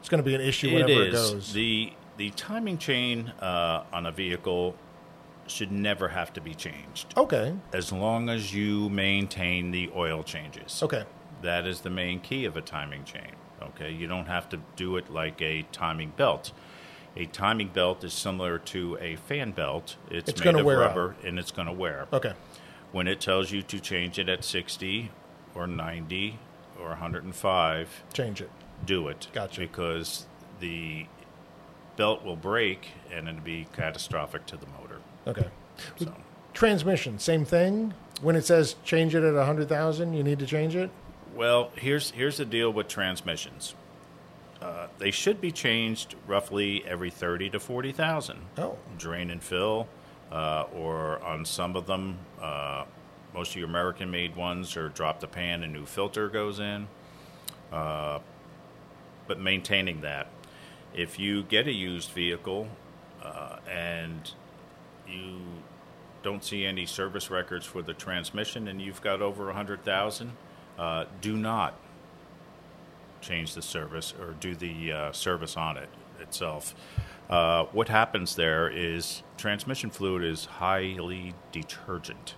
it's 0.00 0.08
going 0.08 0.22
to 0.22 0.24
be 0.28 0.34
an 0.34 0.40
issue 0.40 0.68
It 0.68 0.72
whenever 0.74 1.02
it 1.02 1.14
is. 1.14 1.30
goes? 1.30 1.52
The 1.52 1.92
the 2.16 2.30
timing 2.30 2.78
chain 2.78 3.28
uh, 3.40 3.84
on 3.92 4.06
a 4.06 4.12
vehicle 4.12 4.74
should 5.46 5.72
never 5.72 6.08
have 6.08 6.32
to 6.34 6.40
be 6.40 6.54
changed 6.54 7.12
okay, 7.16 7.54
as 7.72 7.92
long 7.92 8.28
as 8.28 8.54
you 8.54 8.88
maintain 8.88 9.72
the 9.72 9.90
oil 9.96 10.22
changes. 10.22 10.80
okay, 10.82 11.04
That 11.42 11.66
is 11.66 11.80
the 11.80 11.90
main 11.90 12.20
key 12.20 12.44
of 12.44 12.56
a 12.56 12.60
timing 12.62 13.04
chain. 13.04 13.32
Okay, 13.62 13.90
you 13.90 14.06
don't 14.06 14.26
have 14.26 14.48
to 14.50 14.58
do 14.76 14.96
it 14.96 15.10
like 15.10 15.42
a 15.42 15.62
timing 15.72 16.12
belt. 16.16 16.52
A 17.16 17.26
timing 17.26 17.68
belt 17.68 18.04
is 18.04 18.12
similar 18.12 18.58
to 18.58 18.96
a 19.00 19.16
fan 19.16 19.50
belt. 19.50 19.96
It's, 20.10 20.30
It's 20.30 20.44
made 20.44 20.54
of 20.54 20.64
wear 20.64 20.82
out. 20.82 20.88
rubber 20.96 21.16
and 21.24 21.38
it's 21.38 21.50
going 21.50 21.66
to 21.66 21.72
wear. 21.72 22.06
okay, 22.12 22.34
When 22.92 23.08
it 23.08 23.20
tells 23.20 23.50
you 23.50 23.62
to 23.62 23.80
change 23.80 24.18
it 24.18 24.28
at 24.28 24.44
60 24.44 25.10
or 25.54 25.66
90 25.66 26.38
or 26.80 26.88
105, 26.90 28.02
change 28.12 28.40
it. 28.40 28.50
do 28.86 29.08
it. 29.08 29.26
Gotcha. 29.32 29.60
Because 29.60 30.26
the 30.60 31.06
belt 31.96 32.24
will 32.24 32.36
break 32.36 32.88
and 33.12 33.28
it'll 33.28 33.40
be 33.40 33.66
catastrophic 33.72 34.46
to 34.46 34.56
the 34.56 34.66
motor. 34.80 35.00
Okay, 35.26 35.48
So. 35.98 36.14
transmission, 36.54 37.18
same 37.18 37.44
thing. 37.44 37.92
When 38.22 38.36
it 38.36 38.44
says 38.46 38.76
change 38.84 39.14
it 39.14 39.24
at 39.24 39.34
a 39.34 39.44
hundred 39.44 39.68
thousand, 39.68 40.14
you 40.14 40.22
need 40.22 40.38
to 40.38 40.46
change 40.46 40.76
it. 40.76 40.90
Well, 41.34 41.70
here's 41.76 42.10
here's 42.12 42.36
the 42.38 42.44
deal 42.44 42.70
with 42.72 42.86
transmissions. 42.88 43.74
Uh, 44.60 44.88
they 44.98 45.10
should 45.10 45.40
be 45.40 45.50
changed 45.50 46.14
roughly 46.26 46.84
every 46.86 47.10
thirty 47.10 47.48
to 47.48 47.58
forty 47.58 47.92
thousand. 47.92 48.38
Oh. 48.58 48.76
Drain 48.98 49.30
and 49.30 49.42
fill, 49.42 49.88
uh, 50.30 50.64
or 50.74 51.22
on 51.24 51.44
some 51.44 51.76
of 51.76 51.86
them, 51.86 52.18
uh, 52.40 52.84
most 53.32 53.52
of 53.52 53.56
your 53.56 53.68
American-made 53.68 54.36
ones 54.36 54.76
are 54.76 54.88
drop 54.90 55.20
the 55.20 55.26
pan, 55.26 55.62
a 55.62 55.66
new 55.66 55.86
filter 55.86 56.28
goes 56.28 56.60
in. 56.60 56.88
Uh, 57.72 58.18
but 59.26 59.38
maintaining 59.40 60.00
that, 60.00 60.26
if 60.94 61.18
you 61.18 61.44
get 61.44 61.66
a 61.66 61.72
used 61.72 62.10
vehicle 62.10 62.68
uh, 63.22 63.56
and 63.70 64.32
you 65.08 65.38
don't 66.22 66.44
see 66.44 66.66
any 66.66 66.84
service 66.84 67.30
records 67.30 67.64
for 67.64 67.80
the 67.80 67.94
transmission 67.94 68.68
and 68.68 68.82
you've 68.82 69.00
got 69.00 69.22
over 69.22 69.48
a 69.48 69.54
hundred 69.54 69.84
thousand, 69.84 70.32
uh, 70.78 71.04
do 71.20 71.36
not 71.36 71.74
change 73.20 73.54
the 73.54 73.62
service 73.62 74.14
or 74.20 74.32
do 74.40 74.54
the 74.54 74.92
uh, 74.92 75.12
service 75.12 75.56
on 75.56 75.76
it 75.76 75.88
itself. 76.20 76.74
Uh, 77.28 77.64
what 77.66 77.88
happens 77.88 78.34
there 78.34 78.68
is 78.68 79.22
transmission 79.36 79.90
fluid 79.90 80.24
is 80.24 80.46
highly 80.46 81.34
detergent. 81.52 82.34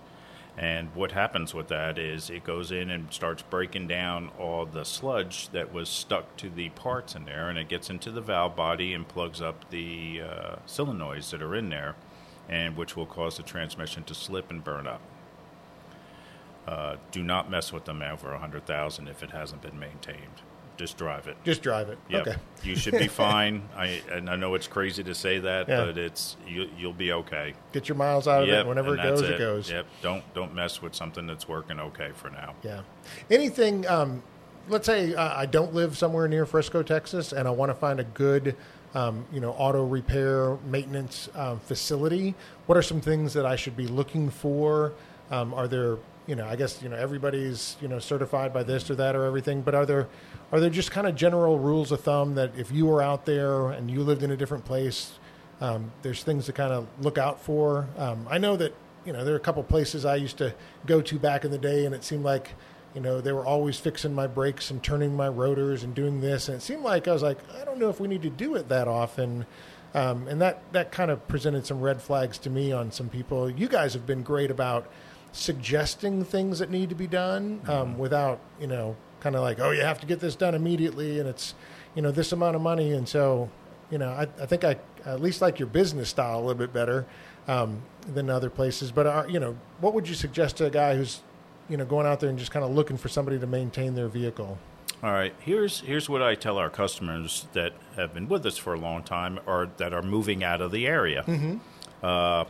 And 0.55 0.93
what 0.93 1.13
happens 1.13 1.55
with 1.55 1.67
that 1.69 1.97
is 1.97 2.29
it 2.29 2.43
goes 2.43 2.71
in 2.71 2.91
and 2.91 3.11
starts 3.11 3.41
breaking 3.41 3.87
down 3.87 4.29
all 4.37 4.67
the 4.67 4.85
sludge 4.85 5.49
that 5.49 5.73
was 5.73 5.89
stuck 5.89 6.37
to 6.37 6.49
the 6.49 6.69
parts 6.69 7.15
in 7.15 7.25
there, 7.25 7.49
and 7.49 7.57
it 7.57 7.67
gets 7.67 7.89
into 7.89 8.11
the 8.11 8.21
valve 8.21 8.55
body 8.55 8.93
and 8.93 9.07
plugs 9.07 9.41
up 9.41 9.69
the 9.71 10.21
uh, 10.21 10.55
solenoids 10.67 11.31
that 11.31 11.41
are 11.41 11.55
in 11.55 11.69
there, 11.69 11.95
and 12.47 12.77
which 12.77 12.95
will 12.95 13.07
cause 13.07 13.37
the 13.37 13.43
transmission 13.43 14.03
to 14.03 14.13
slip 14.13 14.51
and 14.51 14.63
burn 14.63 14.85
up. 14.85 15.01
Uh, 16.67 16.97
do 17.11 17.23
not 17.23 17.49
mess 17.49 17.73
with 17.73 17.85
them 17.85 18.03
over 18.03 18.29
100,000 18.29 19.07
if 19.07 19.23
it 19.23 19.31
hasn't 19.31 19.61
been 19.63 19.79
maintained. 19.79 20.41
Just 20.77 20.97
drive 20.97 21.27
it. 21.27 21.37
Just 21.43 21.61
drive 21.61 21.89
it. 21.89 21.97
Yep. 22.09 22.27
Okay. 22.27 22.37
you 22.63 22.75
should 22.75 22.97
be 22.97 23.07
fine. 23.25 23.61
I 23.75 24.01
and 24.11 24.29
I 24.29 24.35
know 24.35 24.55
it's 24.55 24.67
crazy 24.67 25.03
to 25.03 25.13
say 25.15 25.39
that, 25.39 25.67
Yeah. 25.69 25.85
but 25.85 25.97
it's 25.97 26.35
you, 26.47 26.69
you'll 26.77 26.93
be 26.93 27.11
okay. 27.11 27.53
Get 27.71 27.87
your 27.87 27.95
miles 27.97 28.27
out 28.27 28.43
of 28.43 28.49
Yep, 28.49 28.65
it. 28.65 28.67
Whenever 28.69 28.93
it 28.95 29.03
goes, 29.03 29.21
that's 29.21 29.33
it. 29.33 29.37
goes. 29.37 29.69
Yep. 29.71 29.85
Don't 30.01 30.33
don't 30.33 30.53
mess 30.55 30.81
with 30.81 30.95
something 30.95 31.27
that's 31.27 31.47
working 31.47 31.79
okay 31.79 32.11
for 32.15 32.29
now. 32.29 32.55
Yeah. 32.63 32.81
Anything, 33.29 33.85
um, 33.87 34.23
let's 34.69 34.85
say 34.85 35.13
uh, 35.13 35.35
I 35.37 35.45
don't 35.45 35.73
live 35.73 35.97
somewhere 35.97 36.27
near 36.27 36.45
Frisco, 36.45 36.83
Texas, 36.83 37.33
and 37.33 37.47
I 37.47 37.51
want 37.51 37.69
to 37.69 37.75
find 37.75 37.99
a 37.99 38.03
good, 38.05 38.55
um, 38.95 39.25
you 39.31 39.39
know, 39.39 39.51
auto 39.51 39.85
repair 39.85 40.57
maintenance 40.65 41.29
um, 41.35 41.59
facility. 41.59 42.33
What 42.65 42.77
are 42.77 42.81
some 42.81 43.01
things 43.01 43.33
that 43.33 43.45
I 43.45 43.55
should 43.55 43.75
be 43.77 43.87
looking 43.87 44.29
for? 44.29 44.93
Um, 45.31 45.53
are 45.53 45.67
there, 45.67 45.97
you 46.27 46.35
know, 46.35 46.47
I 46.47 46.55
guess 46.55 46.81
you 46.81 46.89
know 46.89 46.95
everybody's 46.95 47.75
you 47.81 47.87
know 47.87 47.99
certified 47.99 48.53
by 48.53 48.63
this 48.63 48.89
or 48.89 48.95
that 48.95 49.15
or 49.15 49.25
everything, 49.25 49.61
but 49.61 49.75
are 49.75 49.85
there 49.85 50.07
are 50.51 50.59
there 50.59 50.69
just 50.69 50.91
kind 50.91 51.07
of 51.07 51.15
general 51.15 51.59
rules 51.59 51.91
of 51.91 52.01
thumb 52.01 52.35
that 52.35 52.51
if 52.57 52.71
you 52.71 52.85
were 52.85 53.01
out 53.01 53.25
there 53.25 53.69
and 53.71 53.89
you 53.91 54.01
lived 54.03 54.23
in 54.23 54.31
a 54.31 54.37
different 54.37 54.65
place, 54.65 55.19
um, 55.59 55.91
there's 56.01 56.23
things 56.23 56.45
to 56.45 56.53
kind 56.53 56.71
of 56.71 56.87
look 57.01 57.17
out 57.17 57.41
for. 57.41 57.87
Um, 57.97 58.27
I 58.29 58.37
know 58.37 58.55
that 58.55 58.73
you 59.05 59.13
know 59.13 59.25
there 59.25 59.33
are 59.33 59.37
a 59.37 59.41
couple 59.41 59.63
places 59.63 60.05
I 60.05 60.15
used 60.15 60.37
to 60.37 60.53
go 60.85 61.01
to 61.01 61.19
back 61.19 61.43
in 61.43 61.51
the 61.51 61.57
day, 61.57 61.85
and 61.85 61.93
it 61.93 62.03
seemed 62.03 62.23
like 62.23 62.51
you 62.95 63.01
know 63.01 63.19
they 63.19 63.33
were 63.33 63.45
always 63.45 63.77
fixing 63.77 64.13
my 64.13 64.27
brakes 64.27 64.71
and 64.71 64.81
turning 64.81 65.15
my 65.15 65.27
rotors 65.27 65.83
and 65.83 65.93
doing 65.93 66.21
this, 66.21 66.47
and 66.47 66.57
it 66.57 66.61
seemed 66.61 66.83
like 66.83 67.07
I 67.07 67.13
was 67.13 67.23
like 67.23 67.39
I 67.59 67.65
don't 67.65 67.79
know 67.79 67.89
if 67.89 67.99
we 67.99 68.07
need 68.07 68.21
to 68.21 68.29
do 68.29 68.55
it 68.55 68.69
that 68.69 68.87
often. 68.87 69.45
Um, 69.95 70.27
and 70.27 70.41
that, 70.41 70.63
that 70.73 70.91
kind 70.91 71.11
of 71.11 71.27
presented 71.27 71.67
some 71.67 71.79
red 71.79 72.01
flags 72.01 72.39
to 72.39 72.49
me 72.49 72.71
on 72.71 72.91
some 72.91 73.09
people. 73.09 73.47
You 73.47 73.67
guys 73.67 73.93
have 73.93 74.07
been 74.07 74.23
great 74.23 74.49
about 74.49 74.91
suggesting 75.33 76.23
things 76.23 76.59
that 76.59 76.69
need 76.69 76.89
to 76.89 76.95
be 76.95 77.07
done 77.07 77.59
um, 77.67 77.97
without, 77.97 78.39
you 78.61 78.67
know, 78.67 78.95
kind 79.19 79.35
of 79.35 79.41
like, 79.41 79.59
oh, 79.59 79.71
you 79.71 79.81
have 79.81 79.99
to 79.99 80.05
get 80.05 80.19
this 80.19 80.35
done 80.35 80.55
immediately, 80.55 81.19
and 81.19 81.27
it's, 81.27 81.55
you 81.95 82.01
know, 82.01 82.11
this 82.11 82.31
amount 82.31 82.55
of 82.55 82.61
money. 82.61 82.93
And 82.93 83.09
so, 83.09 83.49
you 83.89 83.97
know, 83.97 84.09
I, 84.09 84.27
I 84.41 84.45
think 84.45 84.63
I 84.63 84.77
at 85.05 85.21
least 85.21 85.41
like 85.41 85.59
your 85.59 85.67
business 85.67 86.09
style 86.09 86.37
a 86.37 86.41
little 86.41 86.53
bit 86.53 86.71
better 86.71 87.05
um, 87.47 87.81
than 88.13 88.29
other 88.29 88.49
places. 88.49 88.91
But, 88.91 89.07
uh, 89.07 89.25
you 89.27 89.39
know, 89.39 89.57
what 89.81 89.93
would 89.93 90.07
you 90.07 90.15
suggest 90.15 90.57
to 90.57 90.65
a 90.65 90.69
guy 90.69 90.95
who's, 90.95 91.21
you 91.67 91.77
know, 91.77 91.85
going 91.85 92.05
out 92.05 92.19
there 92.19 92.29
and 92.29 92.37
just 92.37 92.51
kind 92.51 92.63
of 92.63 92.71
looking 92.71 92.97
for 92.97 93.09
somebody 93.09 93.39
to 93.39 93.47
maintain 93.47 93.95
their 93.95 94.07
vehicle? 94.07 94.57
All 95.01 95.11
right. 95.11 95.33
Here's 95.39 95.81
here's 95.81 96.09
what 96.09 96.21
I 96.21 96.35
tell 96.35 96.57
our 96.57 96.69
customers 96.69 97.47
that 97.51 97.73
have 97.95 98.13
been 98.13 98.29
with 98.29 98.45
us 98.45 98.57
for 98.57 98.73
a 98.73 98.79
long 98.79 99.03
time 99.03 99.39
or 99.45 99.69
that 99.77 99.93
are 99.93 100.01
moving 100.01 100.43
out 100.43 100.61
of 100.61 100.71
the 100.71 100.87
area. 100.87 101.23
Mm-hmm. 101.23 101.57
Uh, 102.01 102.45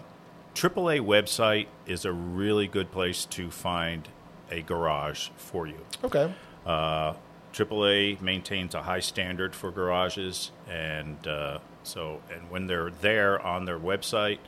AAA 0.56 1.02
website 1.02 1.68
is 1.88 2.06
a 2.06 2.12
really 2.12 2.68
good 2.68 2.92
place 2.92 3.26
to 3.26 3.50
find 3.50 4.08
a 4.52 4.62
garage 4.62 5.30
for 5.36 5.66
you. 5.68 5.80
Okay. 6.04 6.34
Uh, 6.66 7.13
AAA 7.54 8.22
maintains 8.22 8.74
a 8.76 8.82
high 8.82 9.00
standard 9.00 9.56
for 9.56 9.72
garages, 9.72 10.52
and 10.70 11.28
uh, 11.28 11.60
so 11.84 12.22
and 12.34 12.50
when 12.50 12.68
they're 12.68 12.89
there 12.89 13.39
on 13.46 13.66
their 13.66 13.80
website, 13.80 14.39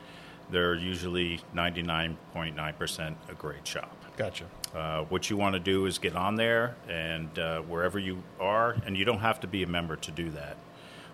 they're 0.50 0.74
usually 0.74 1.40
ninety 1.52 1.82
nine 1.82 2.16
point 2.32 2.56
nine 2.56 2.74
percent 2.74 3.16
a 3.28 3.34
great 3.34 3.66
shop. 3.66 3.94
Gotcha. 4.16 4.44
Uh, 4.74 5.02
what 5.04 5.30
you 5.30 5.36
want 5.36 5.54
to 5.54 5.60
do 5.60 5.86
is 5.86 5.98
get 5.98 6.16
on 6.16 6.36
there 6.36 6.76
and 6.88 7.38
uh, 7.38 7.60
wherever 7.62 7.98
you 7.98 8.22
are, 8.40 8.76
and 8.86 8.96
you 8.96 9.04
don't 9.04 9.20
have 9.20 9.40
to 9.40 9.46
be 9.46 9.62
a 9.62 9.66
member 9.66 9.96
to 9.96 10.10
do 10.10 10.30
that. 10.30 10.56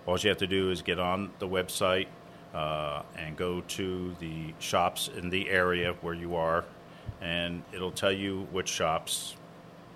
All 0.06 0.18
you 0.18 0.28
have 0.30 0.38
to 0.38 0.46
do 0.46 0.70
is 0.70 0.82
get 0.82 0.98
on 0.98 1.30
the 1.38 1.48
website 1.48 2.06
uh, 2.54 3.02
and 3.16 3.36
go 3.36 3.60
to 3.62 4.14
the 4.20 4.52
shops 4.58 5.08
in 5.16 5.30
the 5.30 5.48
area 5.50 5.94
where 6.00 6.14
you 6.14 6.34
are, 6.36 6.64
and 7.20 7.62
it'll 7.72 7.90
tell 7.92 8.12
you 8.12 8.46
which 8.52 8.68
shops 8.68 9.34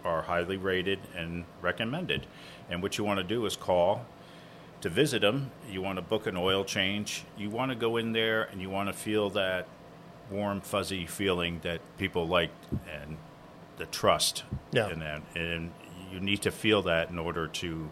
are 0.04 0.22
highly 0.22 0.56
rated 0.56 0.98
and 1.16 1.44
recommended. 1.60 2.26
And 2.70 2.82
what 2.82 2.96
you 2.98 3.04
want 3.04 3.18
to 3.18 3.24
do 3.24 3.44
is 3.46 3.56
call 3.56 4.06
to 4.80 4.88
visit 4.88 5.20
them. 5.22 5.50
You 5.70 5.82
want 5.82 5.96
to 5.96 6.02
book 6.02 6.26
an 6.26 6.36
oil 6.36 6.64
change. 6.64 7.24
You 7.36 7.50
want 7.50 7.70
to 7.72 7.76
go 7.76 7.96
in 7.96 8.12
there 8.12 8.44
and 8.44 8.60
you 8.60 8.70
want 8.70 8.88
to 8.88 8.92
feel 8.92 9.30
that 9.30 9.66
warm, 10.30 10.60
fuzzy 10.60 11.06
feeling 11.06 11.60
that 11.62 11.80
people 11.98 12.26
like 12.26 12.50
and 12.92 13.16
the 13.78 13.86
trust 13.86 14.44
Yeah. 14.72 14.88
in 14.90 15.00
that. 15.00 15.22
And 15.34 15.72
you 16.12 16.20
need 16.20 16.42
to 16.42 16.50
feel 16.50 16.82
that 16.82 17.10
in 17.10 17.18
order 17.18 17.46
to 17.48 17.88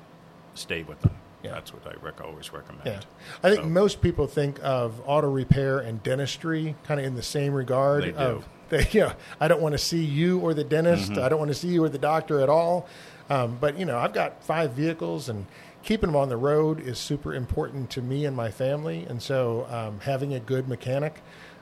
stay 0.54 0.82
with 0.82 1.00
them. 1.00 1.16
Yeah. 1.44 1.52
That's 1.52 1.72
what 1.72 1.86
I 1.86 1.94
rec- 2.04 2.20
always 2.20 2.52
recommend. 2.52 2.86
Yeah, 2.86 3.00
I 3.42 3.50
think 3.50 3.62
So- 3.62 3.68
most 3.68 4.00
people 4.00 4.26
think 4.26 4.58
of 4.62 5.00
auto 5.06 5.30
repair 5.30 5.78
and 5.78 6.02
dentistry 6.02 6.74
kind 6.84 6.98
of 6.98 7.06
in 7.06 7.14
the 7.14 7.22
same 7.22 7.52
regard. 7.52 8.02
They 8.04 8.10
do. 8.12 8.16
Of 8.16 8.48
they, 8.70 8.88
you 8.92 9.00
know, 9.02 9.12
I 9.40 9.48
don't 9.48 9.60
want 9.60 9.72
to 9.74 9.78
see 9.78 10.02
you 10.02 10.38
or 10.40 10.54
the 10.54 10.64
dentist. 10.64 11.12
Mm-hmm. 11.12 11.22
I 11.22 11.28
don't 11.28 11.38
want 11.38 11.50
to 11.50 11.54
see 11.54 11.68
you 11.68 11.84
or 11.84 11.88
the 11.88 11.98
doctor 11.98 12.40
at 12.40 12.48
all. 12.48 12.88
Um, 13.30 13.58
but 13.60 13.78
you 13.78 13.84
know, 13.84 13.98
I've 13.98 14.12
got 14.12 14.42
five 14.44 14.72
vehicles, 14.72 15.28
and 15.28 15.46
keeping 15.82 16.08
them 16.08 16.16
on 16.16 16.28
the 16.28 16.36
road 16.36 16.80
is 16.80 16.98
super 16.98 17.34
important 17.34 17.88
to 17.90 18.02
me 18.02 18.24
and 18.26 18.34
my 18.36 18.50
family. 18.50 19.06
And 19.08 19.22
so, 19.22 19.66
um, 19.70 20.00
having 20.00 20.34
a 20.34 20.40
good 20.40 20.68
mechanic. 20.68 21.20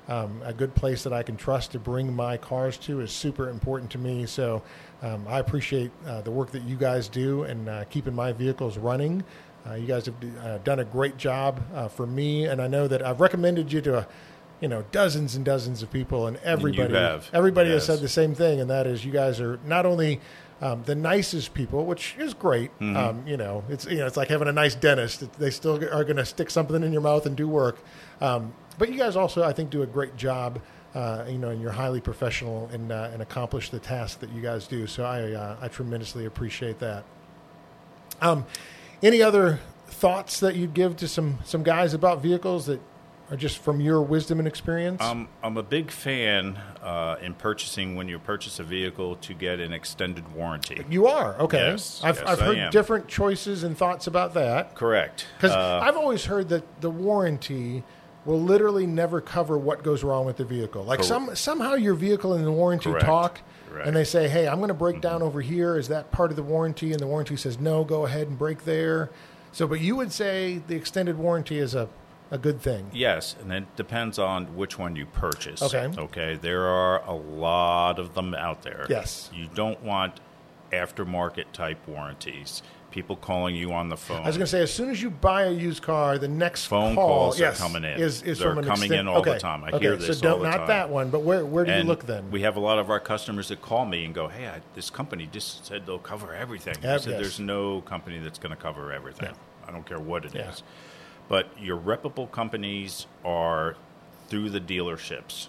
Um, 0.09 0.41
a 0.45 0.53
good 0.53 0.75
place 0.75 1.05
that 1.05 1.13
I 1.13 1.23
can 1.23 1.37
trust 1.37 1.71
to 1.73 1.79
bring 1.79 2.13
my 2.13 2.37
cars 2.37 2.77
to 2.79 3.01
is 3.03 3.13
super 3.13 3.49
important 3.49 3.89
to 3.93 3.99
me. 3.99 4.27
So 4.27 4.61
um, 5.01 5.25
I 5.29 5.39
appreciate 5.39 5.93
uh, 6.05 6.23
the 6.23 6.31
work 6.33 6.51
that 6.51 6.65
you 6.65 6.75
guys 6.75 7.07
do 7.07 7.45
and 7.45 7.69
uh, 7.69 7.85
keeping 7.85 8.13
my 8.13 8.33
vehicles 8.33 8.77
running. 8.79 9.23
Uh, 9.69 9.75
you 9.75 9.87
guys 9.87 10.07
have 10.07 10.15
uh, 10.45 10.59
done 10.59 10.81
a 10.81 10.85
great 10.85 11.17
job 11.17 11.61
uh, 11.75 11.89
for 11.89 12.07
me, 12.07 12.47
and 12.47 12.61
I 12.61 12.67
know 12.67 12.89
that 12.89 13.03
I've 13.03 13.21
recommended 13.21 13.73
you 13.73 13.81
to, 13.83 13.99
uh, 13.99 14.05
you 14.61 14.69
know, 14.69 14.85
dozens 14.91 15.37
and 15.37 15.45
dozens 15.45 15.83
of 15.83 15.91
people, 15.91 16.27
and 16.27 16.37
everybody, 16.39 16.95
everybody 17.33 17.71
has 17.71 17.87
said 17.87 18.01
the 18.01 18.09
same 18.09 18.35
thing, 18.35 18.61
and 18.61 18.69
that 18.71 18.87
is 18.87 19.05
you 19.05 19.13
guys 19.13 19.41
are 19.41 19.61
not 19.65 19.87
only 19.87 20.21
um, 20.61 20.83
the 20.85 20.95
nicest 20.95 21.55
people, 21.55 21.85
which 21.85 22.15
is 22.19 22.35
great. 22.35 22.71
Mm-hmm. 22.79 22.97
Um, 22.97 23.27
you 23.27 23.37
know, 23.37 23.65
it's 23.69 23.85
you 23.85 23.99
know, 23.99 24.07
it's 24.07 24.17
like 24.17 24.29
having 24.29 24.49
a 24.49 24.53
nice 24.53 24.75
dentist. 24.75 25.33
They 25.39 25.51
still 25.51 25.77
are 25.93 26.05
going 26.05 26.17
to 26.17 26.25
stick 26.25 26.51
something 26.51 26.83
in 26.83 26.93
your 26.93 27.03
mouth 27.03 27.27
and 27.27 27.37
do 27.37 27.49
work. 27.49 27.79
Um, 28.21 28.55
but 28.79 28.91
you 28.91 28.97
guys 28.97 29.17
also, 29.17 29.43
I 29.43 29.53
think, 29.53 29.71
do 29.71 29.83
a 29.83 29.87
great 29.87 30.17
job. 30.17 30.61
Uh, 30.95 31.25
you 31.27 31.39
know, 31.39 31.49
and 31.49 31.61
you're 31.61 31.73
highly 31.73 32.01
professional 32.01 32.69
and 32.73 32.93
uh, 32.93 33.11
and 33.13 33.23
accomplish 33.23 33.71
the 33.71 33.79
task 33.79 34.21
that 34.21 34.31
you 34.31 34.41
guys 34.41 34.67
do. 34.67 34.87
So 34.87 35.05
I 35.05 35.33
uh, 35.33 35.57
I 35.61 35.69
tremendously 35.69 36.27
appreciate 36.27 36.79
that. 36.79 37.05
Um, 38.21 38.47
any 39.03 39.23
other 39.23 39.59
thoughts 39.87 40.41
that 40.41 40.57
you'd 40.57 40.75
give 40.75 40.97
to 40.99 41.09
some 41.09 41.39
some 41.45 41.63
guys 41.63 41.95
about 41.95 42.23
vehicles 42.23 42.67
that 42.67 42.81
are 43.31 43.37
just 43.37 43.59
from 43.59 43.81
your 43.81 44.03
wisdom 44.03 44.39
and 44.39 44.47
experience? 44.49 45.01
Um, 45.03 45.29
I'm 45.43 45.57
a 45.57 45.63
big 45.63 45.91
fan 45.91 46.59
uh, 46.83 47.17
in 47.23 47.33
purchasing 47.35 47.97
when 47.97 48.07
you 48.09 48.19
purchase 48.19 48.59
a 48.59 48.63
vehicle 48.63 49.17
to 49.17 49.33
get 49.35 49.59
an 49.61 49.73
extended 49.73 50.35
warranty. 50.35 50.85
you 50.91 51.07
are 51.07 51.35
okay. 51.41 51.71
Yes, 51.71 52.01
I've 52.05 52.17
yes, 52.19 52.27
I've 52.27 52.41
heard 52.41 52.71
different 52.71 53.09
choices 53.09 53.63
and 53.65 53.77
thoughts 53.77 54.07
about 54.07 54.35
that 54.35 54.75
Correct. 54.75 55.27
because 55.37 55.53
Uh, 55.53 55.81
I've 55.83 55.97
always 55.97 56.25
heard 56.27 56.49
that 56.51 56.81
the 56.83 56.91
warranty 56.91 57.85
will 58.25 58.41
literally 58.41 58.87
never 58.87 59.21
cover 59.21 59.59
what 59.59 59.83
goes 59.83 60.05
wrong 60.05 60.25
with 60.27 60.37
the 60.37 60.45
vehicle. 60.45 60.85
Like 60.85 60.99
Correct. 60.99 61.09
some 61.09 61.35
somehow 61.37 61.75
your 61.75 61.95
vehicle 61.95 62.35
and 62.35 62.45
the 62.45 62.53
warranty 62.53 62.91
Correct. 62.91 63.05
talk. 63.07 63.41
Right. 63.71 63.79
Mm-hmm. 63.81 63.89
And 63.89 63.97
they 63.97 64.05
say, 64.05 64.29
"Hey, 64.29 64.47
I'm 64.47 64.59
going 64.59 64.69
to 64.69 64.75
break 64.75 65.01
down 65.01 65.23
over 65.23 65.41
here. 65.41 65.77
Is 65.77 65.89
that 65.89 66.11
part 66.13 66.31
of 66.31 66.37
the 66.37 66.43
warranty?" 66.43 66.93
And 66.93 67.01
the 67.01 67.07
warranty 67.07 67.37
says, 67.37 67.59
"No, 67.59 67.85
go 67.85 68.05
ahead 68.07 68.29
and 68.29 68.39
break 68.39 68.65
there." 68.65 69.11
So, 69.53 69.67
but 69.67 69.81
you 69.81 69.97
would 69.97 70.13
say 70.13 70.63
the 70.67 70.77
extended 70.77 71.19
warranty 71.19 71.59
is 71.59 71.75
a, 71.75 71.89
a 72.31 72.39
good 72.39 72.61
thing. 72.61 72.91
Yes, 72.93 73.37
and 73.41 73.53
it 73.53 73.77
depends 73.77 74.19
on 74.19 74.57
which 74.57 74.79
one 74.79 74.97
you 74.97 75.07
purchase. 75.07 75.63
Okay. 75.63 75.91
Okay. 75.97 76.39
There 76.41 76.67
are 76.67 77.03
a 77.05 77.15
lot 77.15 77.99
of 77.99 78.15
them 78.15 78.35
out 78.35 78.63
there. 78.63 78.87
Yes. 78.89 79.31
You 79.35 79.49
don't 79.55 79.83
want 79.83 80.21
aftermarket 80.73 81.53
type 81.53 81.87
warranties. 81.87 82.63
People 82.93 83.17
calling 83.17 83.57
you 83.57 83.73
on 83.73 83.89
the 83.89 83.97
phone. 83.97 84.19
I 84.23 84.27
was 84.27 84.37
going 84.37 84.45
to 84.45 84.51
say, 84.51 84.61
as 84.61 84.73
soon 84.73 84.91
as 84.91 85.01
you 85.03 85.09
buy 85.11 85.45
a 85.45 85.51
used 85.51 85.83
car, 85.83 86.19
the 86.19 86.29
next 86.29 86.67
Phone 86.67 86.95
call, 86.95 87.09
calls 87.09 87.41
are 87.41 87.45
yes, 87.45 87.59
coming 87.59 87.85
in. 87.85 87.99
Is, 87.99 88.23
is 88.23 88.39
They're 88.39 88.55
from 88.55 88.65
coming 88.65 88.83
extent- 88.85 89.01
in 89.01 89.09
all 89.09 89.23
the 89.23 89.39
time. 89.39 89.65
I 89.65 89.69
okay. 89.71 89.79
hear 89.79 89.97
this 89.97 90.19
So 90.19 90.23
don't 90.23 90.33
all 90.33 90.39
the 90.41 90.51
not 90.51 90.57
time. 90.59 90.69
that 90.69 90.91
one, 90.91 91.09
but 91.09 91.23
where 91.23 91.45
where 91.45 91.65
do 91.65 91.73
you 91.73 91.85
look 91.85 92.05
then? 92.07 92.31
We 92.31 92.43
have 92.43 92.57
a 92.57 92.61
lot 92.61 92.79
of 92.79 92.91
our 92.91 93.01
customers 93.01 93.49
that 93.49 93.63
call 93.63 93.87
me 93.87 94.05
and 94.05 94.15
go, 94.15 94.29
"Hey, 94.29 94.47
I, 94.47 94.61
this 94.75 94.91
company 94.91 95.27
just 95.33 95.65
said 95.67 95.87
they'll 95.87 95.99
cover 95.99 96.35
everything." 96.35 96.77
I 96.79 96.99
said, 96.99 97.13
yes. 97.13 97.21
"There's 97.21 97.41
no 97.41 97.81
company 97.81 98.19
that's 98.19 98.39
going 98.39 98.55
to 98.55 98.63
cover 98.63 98.93
everything. 98.93 99.31
Yeah. 99.31 99.69
I 99.69 99.73
don't 99.73 99.87
care 99.87 99.99
what 99.99 100.25
it 100.27 100.35
is." 100.35 100.35
Yeah. 100.35 100.53
But 101.29 101.49
your 101.59 101.77
reputable 101.77 102.27
companies 102.27 103.07
are 103.25 103.75
through 104.29 104.51
the 104.51 104.61
dealerships. 104.61 105.49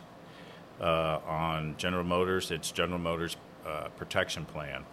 Uh, 0.82 1.20
on 1.28 1.76
General 1.78 2.04
Motors, 2.04 2.52
it's 2.52 2.72
General 2.72 3.00
Motors 3.00 3.36
uh, 3.66 3.90
Protection 3.98 4.44
Plan, 4.46 4.86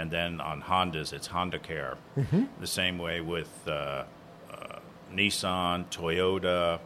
and 0.00 0.10
then 0.10 0.40
on 0.40 0.62
Hondas, 0.62 1.12
it's 1.12 1.26
Honda 1.26 1.58
Care. 1.58 1.98
Mm-hmm. 2.16 2.44
The 2.58 2.66
same 2.66 2.96
way 2.96 3.20
with 3.20 3.50
uh, 3.68 4.04
uh, 4.50 4.78
Nissan, 5.14 5.84
Toyota, 5.90 6.80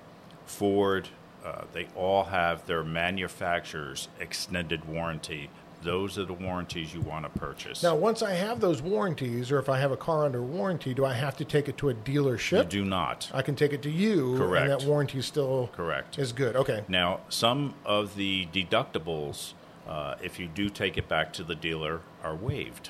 Ford. 0.46 1.08
Uh, 1.44 1.62
they 1.72 1.86
all 1.94 2.24
have 2.24 2.66
their 2.66 2.82
manufacturer's 2.82 4.08
extended 4.18 4.84
warranty. 4.86 5.48
Those 5.82 6.18
are 6.18 6.24
the 6.24 6.32
warranties 6.32 6.92
you 6.92 7.02
want 7.02 7.24
to 7.32 7.38
purchase. 7.38 7.82
now, 7.82 7.94
once 7.94 8.20
I 8.22 8.32
have 8.32 8.58
those 8.58 8.82
warranties, 8.82 9.52
or 9.52 9.58
if 9.58 9.68
I 9.68 9.78
have 9.78 9.92
a 9.92 9.96
car 9.98 10.24
under 10.24 10.42
warranty, 10.42 10.92
do 10.94 11.04
I 11.04 11.12
have 11.12 11.36
to 11.36 11.44
take 11.44 11.68
it 11.68 11.76
to 11.78 11.90
a 11.90 11.94
dealership? 11.94 12.64
you 12.64 12.82
do 12.82 12.84
not. 12.84 13.30
I 13.32 13.42
can 13.42 13.54
take 13.54 13.72
it 13.72 13.82
to 13.82 13.90
you, 13.90 14.36
Correct. 14.38 14.70
and 14.70 14.80
that 14.80 14.88
warranty 14.88 15.20
still 15.22 15.70
Correct. 15.76 16.18
is 16.18 16.32
good. 16.32 16.56
Okay. 16.56 16.82
Now, 16.88 17.20
some 17.28 17.74
of 17.84 18.16
the 18.16 18.48
deductibles, 18.52 19.52
uh, 19.86 20.14
if 20.22 20.40
you 20.40 20.48
do 20.48 20.68
take 20.70 20.96
it 20.96 21.06
back 21.06 21.32
to 21.34 21.44
the 21.44 21.54
dealer, 21.54 22.00
are 22.24 22.34
waived. 22.34 22.88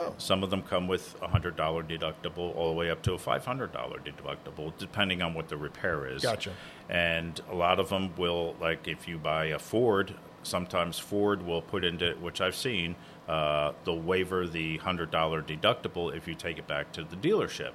Oh. 0.00 0.14
Some 0.16 0.42
of 0.42 0.50
them 0.50 0.62
come 0.62 0.88
with 0.88 1.14
a 1.20 1.28
hundred 1.28 1.56
dollar 1.56 1.82
deductible, 1.82 2.56
all 2.56 2.70
the 2.70 2.76
way 2.76 2.90
up 2.90 3.02
to 3.02 3.12
a 3.12 3.18
five 3.18 3.44
hundred 3.44 3.72
dollar 3.72 3.98
deductible, 3.98 4.72
depending 4.78 5.20
on 5.20 5.34
what 5.34 5.48
the 5.48 5.56
repair 5.56 6.06
is. 6.08 6.22
Gotcha. 6.22 6.52
And 6.88 7.38
a 7.50 7.54
lot 7.54 7.78
of 7.78 7.90
them 7.90 8.16
will, 8.16 8.56
like, 8.60 8.88
if 8.88 9.06
you 9.06 9.18
buy 9.18 9.46
a 9.46 9.58
Ford, 9.58 10.14
sometimes 10.42 10.98
Ford 10.98 11.42
will 11.42 11.62
put 11.62 11.84
into 11.84 12.12
which 12.14 12.40
I've 12.40 12.56
seen, 12.56 12.96
uh, 13.28 13.72
they'll 13.84 13.98
waiver 14.00 14.46
the 14.46 14.78
hundred 14.78 15.10
dollar 15.10 15.42
deductible 15.42 16.14
if 16.16 16.26
you 16.26 16.34
take 16.34 16.58
it 16.58 16.66
back 16.66 16.92
to 16.92 17.04
the 17.04 17.16
dealership. 17.16 17.72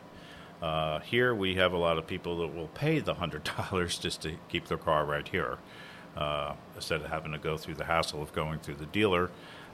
Uh, 0.61 0.99
here 1.01 1.35
we 1.35 1.55
have 1.55 1.73
a 1.73 1.77
lot 1.77 1.97
of 1.97 2.07
people 2.07 2.39
that 2.39 2.55
will 2.55 2.69
pay 2.69 2.99
the 2.99 3.13
hundred 3.13 3.43
dollars 3.57 3.99
just 3.99 4.21
to 4.23 4.35
keep 4.49 4.67
their 4.67 4.77
car 4.77 5.05
right 5.05 5.27
here, 5.27 5.57
instead 6.75 7.01
of 7.01 7.07
having 7.09 7.31
to 7.31 7.37
go 7.37 7.57
through 7.57 7.75
the 7.75 7.85
hassle 7.85 8.21
of 8.21 8.33
going 8.33 8.59
through 8.59 8.75
the 8.75 8.85
dealer. 8.87 9.29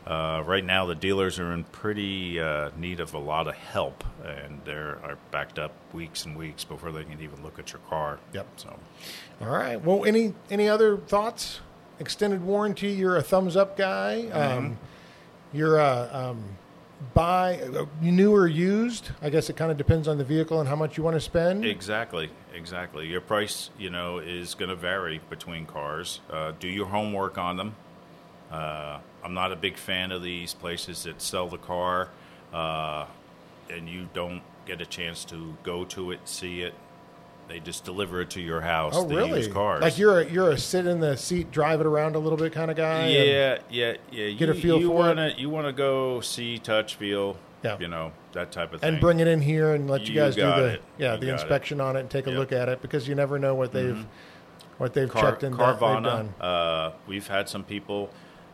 Uh, 0.06 0.42
right 0.48 0.66
now, 0.66 0.88
the 0.88 0.96
dealers 0.96 1.38
are 1.40 1.54
in 1.54 1.64
pretty 1.66 2.40
uh, 2.40 2.72
need 2.76 3.00
of 3.00 3.14
a 3.14 3.20
lot 3.20 3.48
of 3.48 3.54
help, 3.54 4.04
and 4.26 4.60
they're 4.66 4.98
backed 5.30 5.60
up 5.60 5.74
weeks 5.94 6.26
and 6.26 6.36
weeks 6.36 6.64
before 6.64 6.92
they 6.92 7.04
can 7.04 7.22
even 7.22 7.44
look 7.44 7.60
at 7.60 7.72
your 7.72 7.82
car. 7.88 8.18
Yep. 8.34 8.48
So, 8.56 8.80
All 9.42 9.50
right. 9.50 9.80
Well, 9.80 10.04
any 10.06 10.34
any 10.50 10.68
other 10.68 10.98
thoughts? 10.98 11.60
Extended 12.00 12.44
warranty. 12.44 12.90
You're 12.90 13.18
a 13.18 13.22
thumbs 13.22 13.56
up 13.56 13.78
guy. 13.78 14.26
Um, 14.30 14.80
you're 15.54 15.78
a 15.78 16.10
um, 16.12 16.58
buy 17.14 17.60
uh, 17.60 17.86
new 18.02 18.34
or 18.34 18.48
used. 18.48 19.10
I 19.22 19.30
guess 19.30 19.50
it 19.50 19.56
kind 19.56 19.72
of 19.72 19.78
depends 19.78 20.08
on 20.08 20.18
the 20.18 20.24
vehicle 20.24 20.60
and 20.60 20.70
how 20.70 20.76
much 20.76 20.98
you 20.98 21.04
want 21.04 21.16
to 21.16 21.22
spend. 21.22 21.66
Exactly, 21.66 22.30
exactly. 22.54 23.08
Your 23.08 23.22
price, 23.22 23.70
you 23.78 23.90
know, 23.90 24.20
is 24.20 24.54
going 24.54 24.70
to 24.70 24.76
vary 24.76 25.22
between 25.30 25.66
cars. 25.66 26.20
Uh, 26.30 26.54
do 26.60 26.68
your 26.68 26.88
homework 26.88 27.38
on 27.38 27.58
them. 27.58 27.76
Uh, 28.52 29.00
I'm 29.24 29.34
not 29.34 29.52
a 29.52 29.56
big 29.56 29.78
fan 29.78 30.12
of 30.12 30.24
these 30.24 30.54
places 30.54 31.04
that 31.04 31.22
sell 31.22 31.48
the 31.48 31.58
car, 31.58 32.10
uh, 32.54 33.06
and 33.70 33.88
you 33.88 34.10
don't 34.14 34.42
get 34.66 34.82
a 34.82 34.86
chance 34.86 35.24
to 35.26 35.58
go 35.64 35.86
to 35.86 36.12
it, 36.12 36.20
see 36.26 36.62
it. 36.62 36.74
They 37.52 37.60
just 37.60 37.84
deliver 37.84 38.22
it 38.22 38.30
to 38.30 38.42
your 38.42 38.62
house. 38.62 38.94
oh, 38.96 39.04
the 39.04 39.14
really? 39.14 39.40
used 39.40 39.52
cars. 39.52 39.82
Like 39.82 39.98
you're 39.98 40.22
a, 40.22 40.26
you're 40.32 40.52
a 40.52 40.58
sit 40.58 40.86
in 40.88 41.02
the 41.02 41.18
seat, 41.18 41.52
drive 41.52 41.82
it 41.82 41.86
around 41.86 42.16
a 42.16 42.20
little 42.20 42.38
bit 42.38 42.54
kind 42.54 42.72
of 42.72 42.78
guy. 42.78 43.10
Yeah, 43.10 43.58
yeah, 43.70 43.96
yeah. 44.10 44.30
Get 44.32 44.48
a 44.50 44.56
you, 44.56 44.62
feel 44.62 44.80
you 44.80 44.88
for 44.88 44.94
wanna, 44.94 45.34
You 45.38 45.50
want 45.50 45.68
to 45.68 45.74
go 45.74 46.22
see, 46.22 46.58
touch, 46.60 46.96
feel. 46.96 47.36
Yeah. 47.62 47.78
You 47.78 47.90
know 47.90 48.14
that 48.32 48.54
type 48.54 48.74
of 48.74 48.80
thing. 48.80 48.94
and 48.94 49.02
bring 49.02 49.20
it 49.20 49.28
in 49.28 49.42
here 49.42 49.74
and 49.76 49.90
let 49.90 50.08
you, 50.08 50.14
You 50.14 50.22
guys 50.22 50.36
do 50.36 50.42
the 50.44 50.66
it. 50.66 50.84
yeah 50.98 51.14
You 51.16 51.20
the 51.20 51.26
got 51.26 51.32
it. 51.32 51.42
inspection 51.42 51.82
on 51.82 51.98
it 51.98 52.00
and 52.00 52.10
take 52.10 52.26
a 52.26 52.30
Yep. 52.30 52.34
Mm-hmm. 52.34 52.40
look 52.40 52.52
at 52.54 52.70
it 52.70 52.82
because 52.82 53.06
you 53.08 53.16
never 53.16 53.38
know 53.38 53.54
what 53.54 53.74
they've 53.74 54.08
what 54.78 54.94
they've 54.94 55.10
Car- 55.10 55.32
checked 55.32 55.44
and 55.44 55.54
that 55.60 55.74
they've 55.74 55.80
Carvana. 55.80 56.04
done 56.04 56.34
Uh, 56.40 56.92
we've 57.06 57.28
had 57.28 57.50
some 57.50 57.64
people 57.66 58.10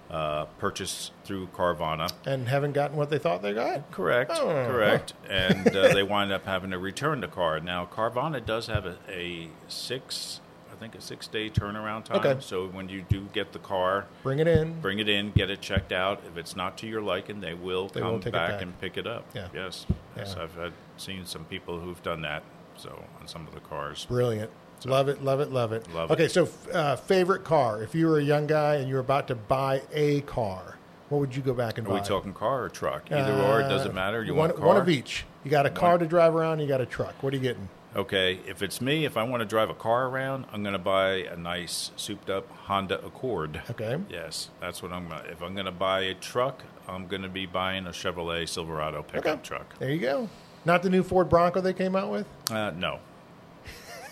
uh, 0.09 0.45
purchase 0.57 1.11
through 1.25 1.47
Carvana. 1.47 2.11
and 2.25 2.47
haven't 2.47 2.73
gotten 2.73 2.95
what 2.97 3.09
they 3.09 3.17
thought 3.19 3.41
they 3.41 3.53
got. 3.53 3.91
Correct, 3.91 4.31
Oh. 4.33 4.45
correct. 4.69 5.13
and 5.29 5.67
uh, 5.75 5.93
they 5.93 6.03
wind 6.03 6.31
up 6.31 6.45
having 6.45 6.71
to 6.71 6.77
return 6.79 7.19
the 7.21 7.27
car. 7.27 7.59
Now, 7.59 7.85
Carvana 7.85 8.45
does 8.45 8.67
have 8.67 8.85
a, 8.85 8.95
a 9.09 9.49
six, 9.67 10.39
I 10.71 10.75
think, 10.75 10.95
a 10.95 11.01
six 11.01 11.27
day 11.27 11.49
turnaround 11.49 12.05
time. 12.05 12.17
Okay. 12.19 12.37
So 12.39 12.67
when 12.67 12.87
you 12.87 13.01
do 13.09 13.27
get 13.33 13.51
the 13.51 13.59
car, 13.59 14.05
Bring 14.23 14.39
it 14.39 14.47
in. 14.47 14.79
bring 14.79 14.99
it 14.99 15.09
in, 15.09 15.31
get 15.31 15.49
it 15.49 15.59
checked 15.61 15.91
out. 15.91 16.21
If 16.25 16.37
it's 16.37 16.55
not 16.55 16.77
to 16.79 16.87
your 16.87 17.01
liking, 17.01 17.41
they 17.41 17.53
will 17.53 17.87
They 17.89 17.99
come 17.99 18.11
will 18.13 18.19
take 18.19 18.27
it 18.27 18.33
back, 18.33 18.51
back. 18.51 18.61
and 18.61 18.79
pick 18.79 18.97
it 18.97 19.07
up. 19.07 19.25
Yeah. 19.35 19.47
Yes, 19.53 19.85
yes. 20.15 20.35
Yeah. 20.37 20.43
I've 20.43 20.55
had, 20.55 20.73
seen 20.97 21.25
some 21.25 21.45
people 21.45 21.79
who've 21.79 22.01
done 22.01 22.21
that. 22.21 22.43
So 22.77 23.03
on 23.19 23.27
some 23.27 23.45
of 23.47 23.53
the 23.53 23.59
cars. 23.59 24.05
Brilliant. 24.05 24.51
Love 24.85 25.09
it, 25.09 25.23
love 25.23 25.39
it, 25.39 25.51
love 25.51 25.71
it. 25.73 25.91
Love 25.93 26.09
it. 26.11 26.13
okay, 26.13 26.27
so 26.27 26.47
uh, 26.73 26.95
favorite 26.95 27.43
car. 27.43 27.81
If 27.81 27.95
you 27.95 28.07
were 28.07 28.19
a 28.19 28.23
young 28.23 28.47
guy 28.47 28.75
and 28.75 28.87
you 28.87 28.95
were 28.95 29.01
about 29.01 29.27
to 29.29 29.35
buy 29.35 29.81
a 29.91 30.21
car, 30.21 30.77
what 31.09 31.19
would 31.19 31.35
you 31.35 31.41
go 31.41 31.53
back 31.53 31.77
and 31.77 31.87
Are 31.87 31.91
buy? 31.91 31.95
we 31.99 32.05
talking 32.05 32.33
car 32.33 32.63
or 32.63 32.69
truck? 32.69 33.11
Either 33.11 33.33
or, 33.33 33.59
it 33.61 33.69
doesn't 33.69 33.91
Uh, 33.91 33.95
matter. 33.95 34.23
You 34.23 34.33
one, 34.33 34.49
want 34.49 34.51
a 34.51 34.55
car? 34.55 34.67
one 34.67 34.77
of 34.77 34.87
each. 34.89 35.25
You 35.43 35.51
got 35.51 35.65
a 35.65 35.69
car 35.69 35.97
to 35.97 36.05
drive 36.05 36.35
around. 36.35 36.59
You 36.59 36.67
got 36.67 36.81
a 36.81 36.85
truck. 36.85 37.21
What 37.23 37.33
are 37.33 37.37
you 37.37 37.41
getting? 37.41 37.69
Okay, 37.95 38.39
if 38.45 38.61
it's 38.61 38.79
me, 38.79 39.05
if 39.05 39.17
I 39.17 39.23
want 39.23 39.41
to 39.41 39.45
drive 39.45 39.69
a 39.69 39.73
car 39.73 40.07
around, 40.07 40.45
I'm 40.53 40.61
going 40.61 40.73
to 40.73 40.79
buy 40.79 41.13
a 41.23 41.35
nice 41.35 41.89
souped 41.95 42.29
up 42.29 42.47
Honda 42.65 43.03
Accord. 43.03 43.61
Okay. 43.71 43.97
Yes, 44.09 44.49
that's 44.59 44.83
what 44.83 44.91
I'm 44.91 45.07
going 45.07 45.23
to. 45.23 45.31
If 45.31 45.41
I'm 45.41 45.53
going 45.53 45.65
to 45.65 45.71
buy 45.71 46.01
a 46.01 46.13
truck, 46.13 46.61
I'm 46.87 47.07
going 47.07 47.23
to 47.23 47.29
be 47.29 47.45
buying 47.47 47.87
a 47.87 47.91
Chevrolet 47.91 48.47
Silverado 48.47 49.01
pickup 49.01 49.25
Okay. 49.25 49.41
truck. 49.41 49.79
There 49.79 49.89
you 49.89 49.99
go. 49.99 50.29
Not 50.65 50.83
the 50.83 50.89
new 50.91 51.01
Ford 51.01 51.29
Bronco 51.29 51.59
they 51.61 51.73
came 51.73 51.95
out 51.95 52.11
with. 52.11 52.27
Uh, 52.51 52.71
no. 52.71 52.99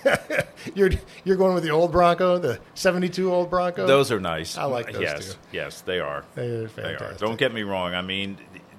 You're 0.76 0.90
you're 1.24 1.36
going 1.36 1.54
with 1.54 1.64
the 1.64 1.70
old 1.72 1.92
Bronco, 1.92 2.38
the 2.40 2.60
'72 2.74 3.32
old 3.32 3.50
Bronco. 3.50 3.86
Those 3.86 4.12
are 4.12 4.20
nice. 4.20 4.58
I 4.58 4.64
like 4.66 4.92
those 4.92 5.02
yes, 5.02 5.34
too. 5.34 5.40
Yes, 5.52 5.82
they 5.82 6.00
are. 6.00 6.24
They 6.36 6.42
are 6.48 6.48
They 6.48 6.64
are. 6.64 6.68
fantastic. 6.98 7.18
Don't 7.20 7.38
get 7.38 7.54
me 7.54 7.62
wrong. 7.64 7.94
I 7.94 8.02
mean, 8.02 8.38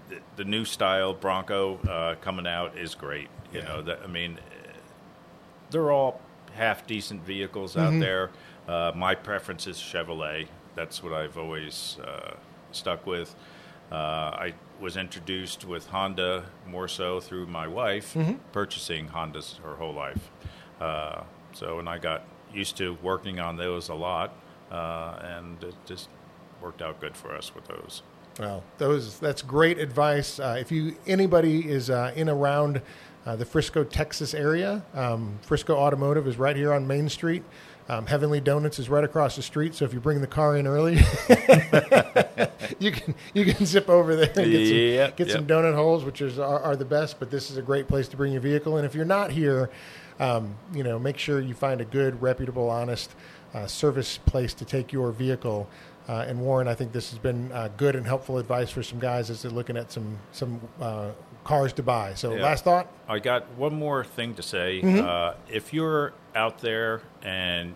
the, 0.09 0.17
the, 0.17 0.21
the 0.37 0.45
new 0.45 0.65
style 0.65 1.15
Bronco 1.15 1.79
uh, 1.89 2.15
coming 2.21 2.47
out 2.47 2.77
is 2.77 2.95
great. 2.95 3.29
You 3.53 3.61
Yeah. 3.61 3.67
know, 3.69 3.83
that, 3.83 4.01
I 4.03 4.09
mean, 4.09 4.39
they're 5.71 5.91
all 5.93 6.21
half 6.55 6.87
decent 6.87 7.25
vehicles 7.25 7.75
Mm-hmm. 7.75 7.95
out 7.97 8.01
there. 8.01 8.31
Uh, 8.69 8.93
my 8.97 9.15
preference 9.15 9.67
is 9.67 9.77
Chevrolet. 9.77 10.49
That's 10.75 11.03
what 11.03 11.13
I've 11.13 11.39
always 11.39 11.99
uh, 12.05 12.35
stuck 12.73 13.07
with. 13.07 13.35
Uh, 13.93 13.95
I 13.95 14.55
was 14.81 14.97
introduced 14.97 15.65
with 15.65 15.87
Honda 15.89 16.47
more 16.67 16.89
so 16.89 17.21
through 17.21 17.47
my 17.47 17.67
wife 17.69 18.15
Mm-hmm. 18.15 18.35
purchasing 18.53 19.09
Hondas 19.09 19.61
her 19.63 19.77
whole 19.77 19.95
life. 19.95 20.31
Uh, 20.81 21.23
so, 21.53 21.79
and 21.79 21.89
I 21.89 21.99
got 21.99 22.25
used 22.53 22.77
to 22.79 22.97
working 23.03 23.41
on 23.41 23.57
those 23.57 23.89
a 23.89 23.95
lot, 23.95 24.35
uh, 24.71 25.19
and 25.23 25.63
it 25.63 25.75
just 25.87 26.09
worked 26.61 26.83
out 26.83 27.01
good 27.01 27.17
for 27.17 27.35
us 27.35 27.55
with 27.55 27.67
those. 27.67 28.03
Well, 28.39 28.63
those 28.79 29.19
that's 29.19 29.41
great 29.43 29.79
advice. 29.79 30.39
Uh, 30.39 30.57
if 30.59 30.71
you 30.71 30.97
anybody 31.07 31.69
is 31.69 31.89
uh, 31.89 32.13
in 32.15 32.29
around 32.29 32.83
uh, 33.25 33.37
the 33.37 33.47
Frisco, 33.47 33.83
Texas 33.83 34.35
area, 34.35 34.85
um, 34.95 35.39
Frisco 35.43 35.75
Automotive 35.75 36.27
is 36.27 36.37
right 36.37 36.57
here 36.57 36.73
on 36.73 36.87
Main 36.87 37.09
Street. 37.09 37.43
Um, 37.89 38.05
Heavenly 38.07 38.41
Donuts 38.41 38.81
is 38.81 38.89
right 38.89 39.05
across 39.05 39.37
the 39.37 39.43
street. 39.43 39.75
So 39.75 39.85
if 39.85 39.95
you 39.95 40.01
bring 40.01 40.21
the 40.21 40.27
car 40.27 40.57
in 40.57 40.67
early, 40.67 40.95
you 42.81 42.91
can 42.91 43.15
you 43.33 43.45
can 43.45 43.65
zip 43.65 43.89
over 43.89 44.17
there 44.17 44.33
and 44.37 44.51
get 44.51 44.67
some 44.67 44.77
Yep, 44.77 45.17
get 45.17 45.31
some 45.31 45.47
donut 45.47 45.75
holes, 45.75 46.05
which 46.05 46.21
is 46.21 46.39
are, 46.39 46.61
are 46.61 46.77
the 46.77 46.85
best. 46.85 47.19
But 47.21 47.31
this 47.31 47.51
is 47.51 47.57
a 47.57 47.63
great 47.63 47.87
place 47.87 48.09
to 48.09 48.17
bring 48.17 48.33
your 48.33 48.43
vehicle. 48.43 48.77
And 48.77 48.85
if 48.85 48.95
you're 48.95 49.05
not 49.05 49.31
here, 49.31 49.71
um, 50.19 50.55
you 50.73 50.83
know, 50.83 50.99
make 50.99 51.19
sure 51.19 51.41
you 51.41 51.55
find 51.55 51.81
a 51.81 51.85
good, 51.85 52.21
reputable, 52.23 52.69
honest 52.71 53.11
uh, 53.55 53.67
service 53.67 54.19
place 54.19 54.55
to 54.55 54.65
take 54.65 54.93
your 54.93 55.13
vehicle. 55.13 55.69
Uh, 56.09 56.25
and 56.29 56.41
Warren, 56.41 56.69
I 56.69 56.75
think 56.75 56.93
this 56.93 57.11
has 57.11 57.19
been 57.19 57.51
uh, 57.53 57.69
good 57.77 57.97
and 57.97 58.07
helpful 58.07 58.39
advice 58.39 58.71
for 58.71 58.83
some 58.83 58.99
guys 59.01 59.29
as 59.29 59.43
they're 59.43 59.51
looking 59.51 59.77
at 59.77 59.91
some 59.91 60.19
some 60.33 60.61
uh, 60.81 61.11
cars 61.45 61.73
to 61.75 61.83
buy. 61.83 62.15
So, 62.15 62.35
Yeah. 62.35 62.43
last 62.43 62.65
thought. 62.65 62.87
I 63.09 63.19
got 63.19 63.49
one 63.57 63.75
more 63.75 64.05
thing 64.05 64.35
to 64.35 64.43
say. 64.43 64.81
Mm-hmm. 64.83 65.05
Uh, 65.07 65.35
if 65.49 65.73
you're 65.75 66.13
out 66.35 66.59
there 66.61 67.03
and 67.23 67.75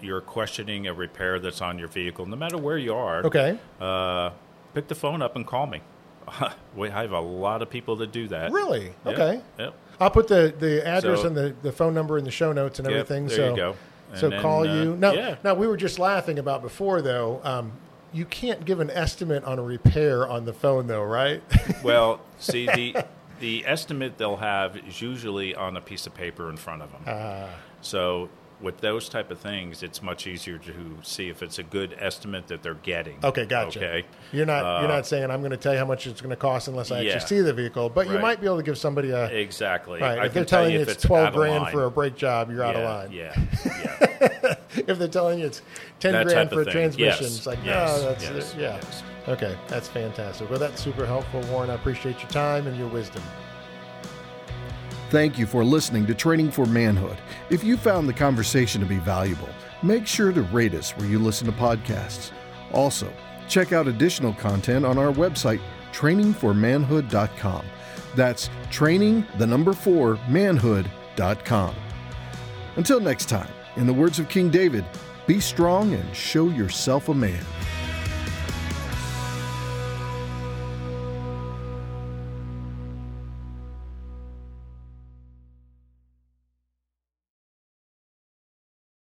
you're 0.00 0.20
questioning 0.20 0.86
a 0.86 0.94
repair 0.94 1.38
that's 1.40 1.60
on 1.60 1.78
your 1.78 1.88
vehicle, 1.88 2.26
no 2.26 2.36
matter 2.36 2.56
where 2.58 2.78
you 2.78 2.94
are, 2.94 3.24
Okay. 3.24 3.58
uh, 3.80 4.30
pick 4.74 4.86
the 4.88 4.94
phone 4.94 5.22
up 5.22 5.34
and 5.36 5.46
call 5.46 5.66
me. 5.66 5.80
we 6.76 6.90
have 6.90 7.12
a 7.12 7.20
lot 7.20 7.62
of 7.62 7.70
people 7.70 7.96
that 7.96 8.12
do 8.12 8.28
that. 8.28 8.50
Really? 8.52 8.92
Yep, 9.04 9.18
Okay. 9.18 9.40
Yep. 9.58 9.74
I'll 10.00 10.10
put 10.10 10.28
the, 10.28 10.54
the 10.58 10.86
address 10.86 11.20
So- 11.22 11.26
and 11.28 11.36
the, 11.36 11.54
the 11.62 11.72
phone 11.72 11.94
number 11.94 12.18
in 12.18 12.24
the 12.24 12.30
show 12.30 12.52
notes 12.52 12.78
and 12.78 12.88
Yep, 12.88 12.94
everything. 13.00 13.26
there 13.26 13.36
so 13.36 13.50
you 13.50 13.56
go. 13.56 13.76
so 14.14 14.28
then, 14.30 14.40
call 14.40 14.60
uh, 14.68 14.74
you. 14.74 14.96
No, 14.96 15.12
yeah. 15.12 15.36
no, 15.44 15.54
we 15.54 15.66
were 15.66 15.76
just 15.76 15.98
laughing 15.98 16.38
about 16.38 16.62
before 16.62 17.02
though. 17.02 17.40
Um, 17.44 17.72
you 18.12 18.24
can't 18.24 18.64
give 18.64 18.80
an 18.80 18.90
estimate 18.90 19.44
on 19.44 19.58
a 19.58 19.62
repair 19.62 20.26
on 20.28 20.44
the 20.44 20.52
phone 20.52 20.86
though, 20.86 21.02
right? 21.04 21.42
Well, 21.82 22.20
see 22.38 22.66
the 22.66 23.04
the 23.40 23.64
estimate 23.66 24.18
they'll 24.18 24.36
have 24.36 24.76
is 24.76 25.00
usually 25.00 25.54
on 25.54 25.76
a 25.76 25.80
piece 25.80 26.06
of 26.06 26.14
paper 26.14 26.48
in 26.50 26.56
front 26.56 26.82
of 26.82 26.90
them. 26.90 27.02
Ah. 27.06 27.48
so 27.82 28.28
with 28.60 28.78
those 28.78 29.08
type 29.08 29.30
of 29.30 29.38
things, 29.38 29.82
it's 29.82 30.02
much 30.02 30.26
easier 30.26 30.58
to 30.58 30.96
see 31.02 31.28
if 31.28 31.42
it's 31.42 31.58
a 31.58 31.62
good 31.62 31.94
estimate 31.98 32.48
that 32.48 32.62
they're 32.62 32.74
getting. 32.74 33.18
Okay, 33.22 33.46
gotcha. 33.46 33.78
Okay. 33.78 34.06
You're 34.32 34.46
not 34.46 34.80
you're 34.82 34.90
Uh, 34.90 34.94
not 34.96 35.06
saying 35.06 35.30
I'm 35.30 35.40
going 35.40 35.52
to 35.52 35.56
tell 35.56 35.72
you 35.72 35.78
how 35.78 35.84
much 35.86 36.06
it's 36.06 36.20
going 36.20 36.30
to 36.30 36.36
cost 36.36 36.66
unless 36.68 36.90
I 36.90 37.02
Yeah. 37.02 37.12
actually 37.14 37.28
see 37.28 37.40
the 37.42 37.52
vehicle, 37.52 37.88
but 37.88 38.08
you 38.08 38.18
might 38.18 38.40
be 38.40 38.46
able 38.46 38.56
to 38.56 38.62
give 38.64 38.76
somebody 38.78 39.10
a 39.10 39.26
Exactly. 39.26 40.00
right. 40.00 40.18
I 40.18 40.26
if 40.26 40.34
they're 40.34 40.44
telling 40.44 40.72
you 40.72 40.80
if 40.80 40.88
it's, 40.88 41.02
12 41.04 41.34
grand 41.34 41.62
line. 41.64 41.72
for 41.72 41.84
a 41.84 41.90
brake 41.90 42.16
job, 42.16 42.50
you're 42.50 42.64
out 42.64 42.74
of 42.76 42.84
line. 42.84 43.12
Yeah. 43.12 43.34
Yeah. 44.20 44.54
If 44.86 44.98
they're 44.98 45.06
telling 45.08 45.38
you 45.40 45.46
it's 45.46 45.62
10 46.00 46.12
That 46.12 46.26
grand 46.26 46.50
for 46.50 46.62
a 46.62 46.64
transmission, 46.64 47.04
Yes, 47.24 47.36
it's 47.36 47.46
like 47.46 47.58
yes, 47.64 48.00
no, 48.02 48.08
that's 48.08 48.24
yes, 48.24 48.54
yeah. 48.58 48.74
yes. 48.82 49.02
Okay, 49.28 49.56
that's 49.68 49.88
fantastic. 49.88 50.48
Well, 50.50 50.58
that's 50.58 50.82
super 50.82 51.04
helpful, 51.06 51.40
Warren. 51.50 51.70
I 51.70 51.74
appreciate 51.74 52.20
your 52.20 52.30
time 52.30 52.66
and 52.66 52.76
your 52.76 52.88
wisdom. 52.88 53.22
Thank 55.10 55.38
you 55.38 55.46
for 55.46 55.64
listening 55.64 56.06
to 56.06 56.14
Training 56.14 56.50
for 56.50 56.66
Manhood. 56.66 57.16
If 57.48 57.64
you 57.64 57.78
found 57.78 58.06
the 58.06 58.12
conversation 58.12 58.82
to 58.82 58.86
be 58.86 58.98
valuable, 58.98 59.48
make 59.82 60.06
sure 60.06 60.32
to 60.32 60.42
rate 60.42 60.74
us 60.74 60.90
where 60.98 61.08
you 61.08 61.18
listen 61.18 61.46
to 61.46 61.52
podcasts. 61.52 62.30
Also, 62.72 63.10
check 63.48 63.72
out 63.72 63.88
additional 63.88 64.34
content 64.34 64.84
on 64.84 64.98
our 64.98 65.10
website, 65.10 65.62
trainingformanhood.com. 65.92 67.64
That's 68.16 68.50
training, 68.70 69.26
the 69.38 69.46
number 69.46 69.72
four, 69.72 70.18
manhood.com. 70.28 71.74
Until 72.76 73.00
next 73.00 73.30
time, 73.30 73.50
in 73.76 73.86
the 73.86 73.94
words 73.94 74.18
of 74.18 74.28
King 74.28 74.50
David, 74.50 74.84
be 75.26 75.40
strong 75.40 75.94
and 75.94 76.14
show 76.14 76.50
yourself 76.50 77.08
a 77.08 77.14
man. 77.14 77.44